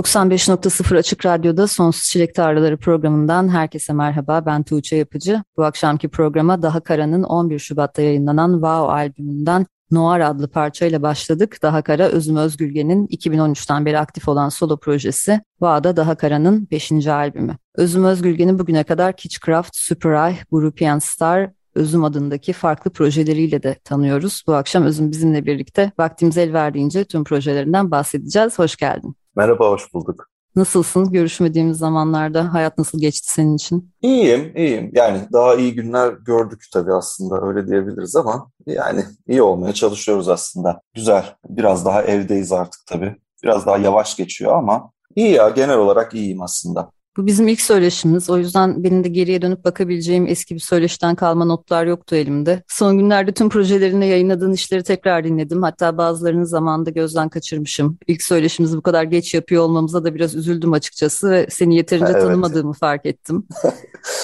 95.0 0.00 0.98
Açık 0.98 1.26
Radyo'da 1.26 1.66
Sonsuz 1.66 2.02
Çilek 2.02 2.34
Tarlaları 2.34 2.76
programından 2.76 3.48
herkese 3.48 3.92
merhaba. 3.92 4.46
Ben 4.46 4.62
Tuğçe 4.62 4.96
Yapıcı. 4.96 5.42
Bu 5.56 5.64
akşamki 5.64 6.08
programa 6.08 6.62
Daha 6.62 6.80
Kara'nın 6.80 7.22
11 7.22 7.58
Şubat'ta 7.58 8.02
yayınlanan 8.02 8.52
Wow 8.52 8.92
albümünden 8.92 9.66
Noir 9.90 10.20
adlı 10.20 10.48
parçayla 10.48 11.02
başladık. 11.02 11.58
Daha 11.62 11.82
Kara, 11.82 12.08
Özüm 12.08 12.36
Özgülgen'in 12.36 13.06
2013'ten 13.06 13.86
beri 13.86 13.98
aktif 13.98 14.28
olan 14.28 14.48
solo 14.48 14.76
projesi 14.76 15.40
Va'da 15.60 15.96
Daha 15.96 16.14
Kara'nın 16.14 16.68
5. 16.70 17.06
albümü. 17.06 17.56
Özüm 17.74 18.04
Özgülgen'i 18.04 18.58
bugüne 18.58 18.84
kadar 18.84 19.16
Kitchcraft, 19.16 19.76
Super 19.76 20.28
Eye, 20.28 20.38
European 20.52 20.98
Star, 20.98 21.50
Özüm 21.74 22.04
adındaki 22.04 22.52
farklı 22.52 22.90
projeleriyle 22.90 23.62
de 23.62 23.76
tanıyoruz. 23.84 24.42
Bu 24.46 24.54
akşam 24.54 24.84
Özüm 24.84 25.10
bizimle 25.10 25.46
birlikte 25.46 25.92
vaktimiz 25.98 26.38
el 26.38 26.52
verdiğince 26.52 27.04
tüm 27.04 27.24
projelerinden 27.24 27.90
bahsedeceğiz. 27.90 28.58
Hoş 28.58 28.76
geldin. 28.76 29.19
Merhaba, 29.40 29.70
hoş 29.70 29.94
bulduk. 29.94 30.30
Nasılsın? 30.56 31.12
Görüşmediğimiz 31.12 31.78
zamanlarda 31.78 32.54
hayat 32.54 32.78
nasıl 32.78 33.00
geçti 33.00 33.32
senin 33.32 33.56
için? 33.56 33.92
İyiyim, 34.02 34.52
iyiyim. 34.56 34.90
Yani 34.94 35.20
daha 35.32 35.54
iyi 35.54 35.74
günler 35.74 36.12
gördük 36.12 36.64
tabii 36.72 36.92
aslında 36.92 37.46
öyle 37.46 37.66
diyebiliriz 37.66 38.16
ama 38.16 38.50
yani 38.66 39.04
iyi 39.28 39.42
olmaya 39.42 39.72
çalışıyoruz 39.72 40.28
aslında. 40.28 40.80
Güzel. 40.94 41.24
Biraz 41.48 41.84
daha 41.84 42.02
evdeyiz 42.02 42.52
artık 42.52 42.80
tabii. 42.86 43.16
Biraz 43.42 43.66
daha 43.66 43.78
yavaş 43.78 44.16
geçiyor 44.16 44.52
ama 44.52 44.90
iyi 45.16 45.30
ya 45.30 45.48
genel 45.48 45.78
olarak 45.78 46.14
iyiyim 46.14 46.42
aslında. 46.42 46.90
Bu 47.16 47.26
bizim 47.26 47.48
ilk 47.48 47.60
söyleşimiz. 47.60 48.30
O 48.30 48.38
yüzden 48.38 48.84
benim 48.84 49.04
de 49.04 49.08
geriye 49.08 49.42
dönüp 49.42 49.64
bakabileceğim 49.64 50.26
eski 50.26 50.54
bir 50.54 50.60
söyleşten 50.60 51.14
kalma 51.14 51.44
notlar 51.44 51.86
yoktu 51.86 52.16
elimde. 52.16 52.62
Son 52.68 52.98
günlerde 52.98 53.32
tüm 53.32 53.48
projelerinde 53.48 54.04
yayınladığın 54.06 54.52
işleri 54.52 54.82
tekrar 54.82 55.24
dinledim. 55.24 55.62
Hatta 55.62 55.98
bazılarını 55.98 56.46
zamanında 56.46 56.90
gözden 56.90 57.28
kaçırmışım. 57.28 57.98
İlk 58.06 58.22
söyleşimizi 58.22 58.76
bu 58.76 58.82
kadar 58.82 59.04
geç 59.04 59.34
yapıyor 59.34 59.62
olmamıza 59.62 60.04
da 60.04 60.14
biraz 60.14 60.34
üzüldüm 60.34 60.72
açıkçası 60.72 61.30
ve 61.30 61.46
seni 61.50 61.76
yeterince 61.76 62.12
evet. 62.12 62.22
tanımadığımı 62.22 62.72
fark 62.72 63.06
ettim. 63.06 63.46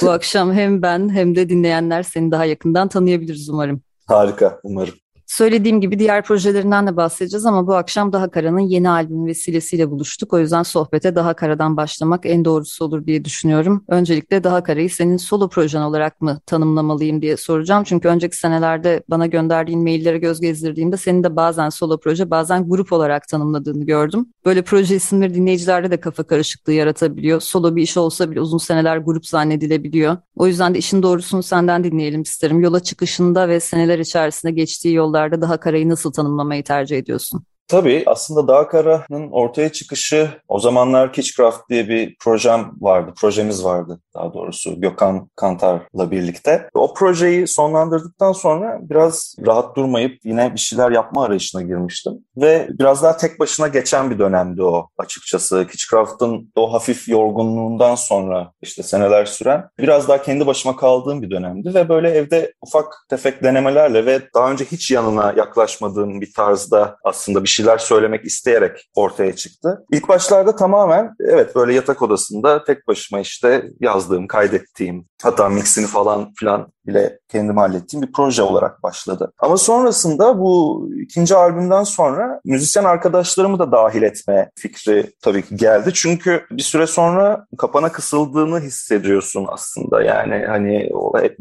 bu 0.02 0.10
akşam 0.10 0.52
hem 0.52 0.82
ben 0.82 1.08
hem 1.08 1.36
de 1.36 1.48
dinleyenler 1.48 2.02
seni 2.02 2.30
daha 2.30 2.44
yakından 2.44 2.88
tanıyabiliriz 2.88 3.48
umarım. 3.48 3.80
Harika, 4.06 4.60
umarım. 4.64 4.94
Söylediğim 5.26 5.80
gibi 5.80 5.98
diğer 5.98 6.24
projelerinden 6.24 6.86
de 6.86 6.96
bahsedeceğiz 6.96 7.46
ama 7.46 7.66
bu 7.66 7.74
akşam 7.74 8.12
Daha 8.12 8.30
Kara'nın 8.30 8.60
yeni 8.60 8.90
albüm 8.90 9.26
vesilesiyle 9.26 9.90
buluştuk. 9.90 10.32
O 10.32 10.38
yüzden 10.38 10.62
sohbete 10.62 11.14
Daha 11.14 11.34
Kara'dan 11.34 11.76
başlamak 11.76 12.26
en 12.26 12.44
doğrusu 12.44 12.84
olur 12.84 13.06
diye 13.06 13.24
düşünüyorum. 13.24 13.84
Öncelikle 13.88 14.44
Daha 14.44 14.62
Kara'yı 14.62 14.90
senin 14.90 15.16
solo 15.16 15.48
projen 15.48 15.80
olarak 15.80 16.20
mı 16.20 16.40
tanımlamalıyım 16.46 17.22
diye 17.22 17.36
soracağım. 17.36 17.84
Çünkü 17.84 18.08
önceki 18.08 18.36
senelerde 18.36 19.02
bana 19.08 19.26
gönderdiğin 19.26 19.82
maillere 19.82 20.18
göz 20.18 20.40
gezdirdiğimde 20.40 20.96
senin 20.96 21.24
de 21.24 21.36
bazen 21.36 21.68
solo 21.68 22.00
proje 22.00 22.30
bazen 22.30 22.68
grup 22.68 22.92
olarak 22.92 23.28
tanımladığını 23.28 23.84
gördüm. 23.84 24.26
Böyle 24.44 24.62
proje 24.62 24.96
isimleri 24.96 25.34
dinleyicilerde 25.34 25.90
de 25.90 26.00
kafa 26.00 26.22
karışıklığı 26.22 26.72
yaratabiliyor. 26.72 27.40
Solo 27.40 27.76
bir 27.76 27.82
iş 27.82 27.96
olsa 27.96 28.30
bile 28.30 28.40
uzun 28.40 28.58
seneler 28.58 28.96
grup 28.96 29.26
zannedilebiliyor. 29.26 30.16
O 30.36 30.46
yüzden 30.46 30.74
de 30.74 30.78
işin 30.78 31.02
doğrusunu 31.02 31.42
senden 31.42 31.84
dinleyelim 31.84 32.22
isterim. 32.22 32.60
Yola 32.60 32.80
çıkışında 32.80 33.48
ve 33.48 33.60
seneler 33.60 33.98
içerisinde 33.98 34.52
geçtiği 34.52 34.94
yolda 34.94 35.15
yollarda 35.16 35.40
daha 35.40 35.60
karayı 35.60 35.88
nasıl 35.88 36.12
tanımlamayı 36.12 36.64
tercih 36.64 36.98
ediyorsun? 36.98 37.46
Tabii 37.68 38.02
aslında 38.06 38.48
Dağ 38.48 38.68
Kara'nın 38.68 39.30
ortaya 39.30 39.72
çıkışı 39.72 40.30
o 40.48 40.58
zamanlar 40.58 41.12
Kitchcraft 41.12 41.70
diye 41.70 41.88
bir 41.88 42.16
projem 42.20 42.72
vardı, 42.80 43.12
projemiz 43.16 43.64
vardı 43.64 44.00
daha 44.16 44.34
doğrusu 44.34 44.80
Gökhan 44.80 45.30
Kantar'la 45.36 46.10
birlikte. 46.10 46.68
O 46.74 46.94
projeyi 46.94 47.46
sonlandırdıktan 47.46 48.32
sonra 48.32 48.78
biraz 48.82 49.36
rahat 49.46 49.76
durmayıp 49.76 50.18
yine 50.24 50.54
bir 50.54 50.58
şeyler 50.58 50.90
yapma 50.90 51.24
arayışına 51.24 51.62
girmiştim. 51.62 52.12
Ve 52.36 52.68
biraz 52.70 53.02
daha 53.02 53.16
tek 53.16 53.40
başına 53.40 53.68
geçen 53.68 54.10
bir 54.10 54.18
dönemdi 54.18 54.62
o 54.62 54.88
açıkçası. 54.98 55.66
Kitchcraft'ın 55.66 56.52
o 56.56 56.72
hafif 56.72 57.08
yorgunluğundan 57.08 57.94
sonra 57.94 58.52
işte 58.62 58.82
seneler 58.82 59.24
süren 59.24 59.68
biraz 59.78 60.08
daha 60.08 60.22
kendi 60.22 60.46
başıma 60.46 60.76
kaldığım 60.76 61.22
bir 61.22 61.30
dönemdi 61.30 61.74
ve 61.74 61.88
böyle 61.88 62.10
evde 62.10 62.52
ufak 62.60 62.94
tefek 63.10 63.42
denemelerle 63.42 64.06
ve 64.06 64.20
daha 64.34 64.50
önce 64.50 64.64
hiç 64.64 64.90
yanına 64.90 65.34
yaklaşmadığım 65.36 66.20
bir 66.20 66.32
tarzda 66.32 66.96
aslında 67.04 67.44
bir 67.44 67.48
şeyler 67.56 67.78
söylemek 67.78 68.24
isteyerek 68.24 68.90
ortaya 68.94 69.36
çıktı. 69.36 69.84
İlk 69.92 70.08
başlarda 70.08 70.56
tamamen 70.56 71.14
evet 71.20 71.54
böyle 71.54 71.74
yatak 71.74 72.02
odasında 72.02 72.64
tek 72.64 72.88
başıma 72.88 73.20
işte 73.20 73.70
yazdığım, 73.80 74.26
kaydettiğim 74.26 75.06
hatta 75.22 75.48
mixini 75.48 75.86
falan 75.86 76.32
filan 76.34 76.72
bile 76.86 77.18
kendim 77.28 77.56
hallettiğim 77.56 78.06
bir 78.06 78.12
proje 78.12 78.42
olarak 78.42 78.82
başladı. 78.82 79.32
Ama 79.38 79.56
sonrasında 79.56 80.38
bu 80.38 80.88
ikinci 81.00 81.36
albümden 81.36 81.84
sonra 81.84 82.40
müzisyen 82.44 82.84
arkadaşlarımı 82.84 83.58
da 83.58 83.72
dahil 83.72 84.02
etme 84.02 84.50
fikri 84.58 85.12
tabii 85.22 85.42
ki 85.42 85.56
geldi. 85.56 85.90
Çünkü 85.94 86.42
bir 86.50 86.62
süre 86.62 86.86
sonra 86.86 87.46
kapana 87.58 87.92
kısıldığını 87.92 88.60
hissediyorsun 88.60 89.46
aslında. 89.48 90.02
Yani 90.02 90.46
hani 90.46 90.90